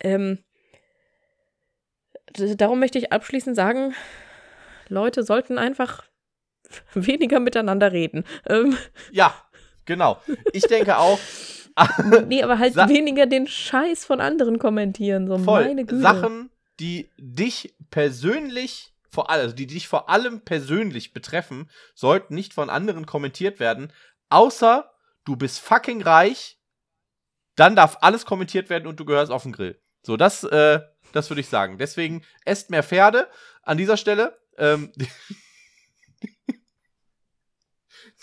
[0.00, 0.38] ähm,
[2.56, 3.94] darum möchte ich abschließend sagen,
[4.88, 6.04] Leute sollten einfach
[6.94, 8.24] weniger miteinander reden.
[8.48, 8.76] Ähm,
[9.10, 9.34] ja,
[9.90, 10.22] Genau.
[10.52, 11.18] Ich denke auch.
[12.28, 15.26] nee, aber halt Sa weniger den Scheiß von anderen kommentieren.
[15.26, 15.64] So voll.
[15.64, 16.00] meine Güte.
[16.00, 22.54] Sachen, die dich persönlich vor allem, also die dich vor allem persönlich betreffen, sollten nicht
[22.54, 23.92] von anderen kommentiert werden,
[24.28, 24.92] außer
[25.24, 26.60] du bist fucking reich,
[27.56, 29.76] dann darf alles kommentiert werden und du gehörst auf den Grill.
[30.02, 30.78] So, das, äh,
[31.10, 31.78] das würde ich sagen.
[31.78, 33.26] Deswegen esst mehr Pferde
[33.64, 34.38] an dieser Stelle.
[34.56, 34.92] Ähm,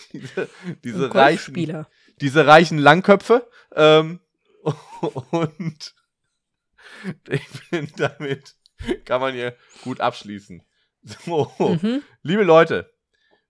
[0.12, 0.48] diese,
[0.84, 1.86] diese reichen,
[2.20, 3.48] diese reichen Langköpfe.
[3.74, 4.20] Ähm,
[5.30, 5.94] und
[7.28, 8.54] ich finde, damit
[9.04, 10.62] kann man hier gut abschließen.
[11.02, 12.02] So, mhm.
[12.22, 12.92] liebe Leute,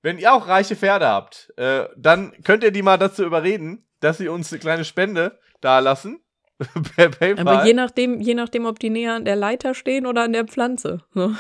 [0.03, 4.19] wenn ihr auch reiche Pferde habt, äh, dann könnt ihr die mal dazu überreden, dass
[4.19, 6.21] sie uns eine kleine Spende da lassen.
[6.97, 7.49] per PayPal.
[7.49, 10.45] Aber je nachdem, je nachdem, ob die näher an der Leiter stehen oder an der
[10.45, 11.05] Pflanze.
[11.15, 11.33] So.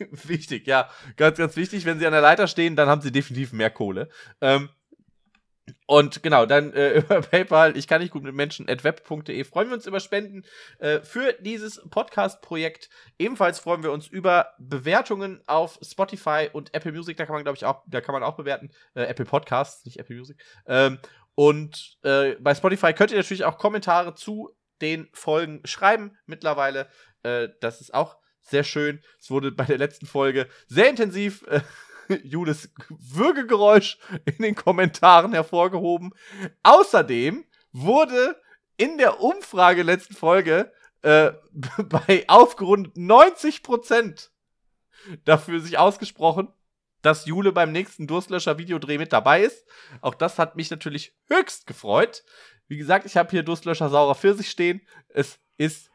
[0.10, 0.90] wichtig, ja.
[1.16, 1.84] Ganz, ganz wichtig.
[1.84, 4.08] Wenn sie an der Leiter stehen, dann haben sie definitiv mehr Kohle.
[4.40, 4.68] Ähm,
[5.86, 9.68] und genau, dann äh, über PayPal, ich kann nicht gut mit Menschen, at web.de, freuen
[9.68, 10.44] wir uns über Spenden
[10.78, 12.88] äh, für dieses Podcast-Projekt.
[13.18, 17.16] Ebenfalls freuen wir uns über Bewertungen auf Spotify und Apple Music.
[17.16, 18.70] Da kann man, glaube ich, auch, da kann man auch bewerten.
[18.94, 20.42] Äh, Apple Podcasts, nicht Apple Music.
[20.66, 20.98] Ähm,
[21.34, 26.88] und äh, bei Spotify könnt ihr natürlich auch Kommentare zu den Folgen schreiben mittlerweile.
[27.22, 28.16] Äh, das ist auch
[28.50, 29.00] sehr schön.
[29.18, 31.60] Es wurde bei der letzten Folge sehr intensiv äh,
[32.24, 36.12] Jules Würgegeräusch in den Kommentaren hervorgehoben.
[36.62, 38.40] Außerdem wurde
[38.76, 40.72] in der Umfrage letzten Folge
[41.02, 41.32] äh,
[41.84, 44.30] bei aufgerundet 90%
[45.24, 46.48] dafür sich ausgesprochen,
[47.02, 49.64] dass Jule beim nächsten Durstlöscher-Videodreh mit dabei ist.
[50.02, 52.24] Auch das hat mich natürlich höchst gefreut.
[52.68, 54.82] Wie gesagt, ich habe hier Durstlöscher saurer Pfirsich stehen.
[55.08, 55.90] Es ist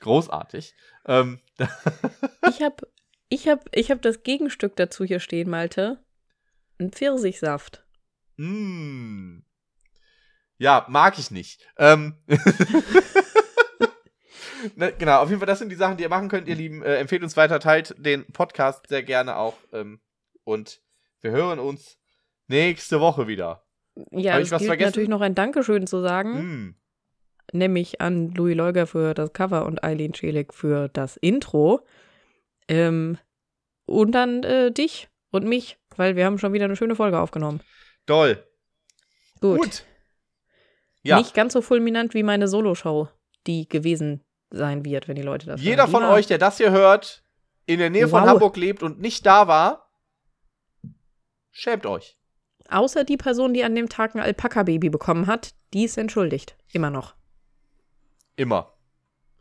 [0.00, 0.74] großartig.
[1.06, 1.40] Ähm,
[2.48, 2.88] ich habe
[3.28, 6.02] ich hab, ich hab das Gegenstück dazu hier stehen, Malte.
[6.78, 7.84] Ein Pfirsichsaft.
[8.36, 9.38] Mm.
[10.58, 11.66] Ja, mag ich nicht.
[11.78, 12.16] Ähm.
[14.76, 16.82] ne, genau, auf jeden Fall, das sind die Sachen, die ihr machen könnt, ihr Lieben.
[16.82, 19.56] Äh, empfehlt uns weiter, teilt den Podcast sehr gerne auch.
[19.72, 20.00] Ähm,
[20.44, 20.80] und
[21.20, 21.98] Wir hören uns
[22.48, 23.64] nächste Woche wieder.
[24.10, 24.88] Ja, Hab ich was gilt vergessen?
[24.90, 26.74] natürlich noch ein Dankeschön zu sagen, Hm.
[27.54, 31.86] Nämlich an Louis Leuger für das Cover und Eileen Schelik für das Intro.
[32.68, 33.18] Ähm,
[33.86, 37.60] und dann äh, dich und mich, weil wir haben schon wieder eine schöne Folge aufgenommen.
[38.06, 38.44] Doll.
[39.40, 39.60] Gut.
[39.60, 39.84] Gut.
[41.02, 41.18] Ja.
[41.18, 43.08] Nicht ganz so fulminant wie meine Soloshow,
[43.46, 47.22] die gewesen sein wird, wenn die Leute das Jeder von euch, der das hier hört,
[47.66, 48.30] in der Nähe von Wow.
[48.30, 49.90] Hamburg lebt und nicht da war,
[51.50, 52.16] schämt euch.
[52.70, 56.56] Außer die Person, die an dem Tag ein Alpaka-Baby bekommen hat, die ist entschuldigt.
[56.72, 57.14] Immer noch.
[58.36, 58.72] Immer.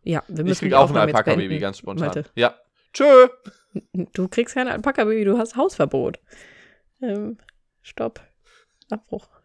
[0.03, 2.07] Ja, wir Ich müssen krieg die auch ein Alpaka-Baby, ganz spontan.
[2.07, 2.25] Malte.
[2.35, 2.55] Ja.
[2.93, 3.27] Tschö.
[4.13, 6.19] Du kriegst kein Alpaka-Baby, du hast Hausverbot.
[7.01, 7.37] Ähm,
[7.81, 8.21] stopp.
[8.89, 9.27] Abbruch.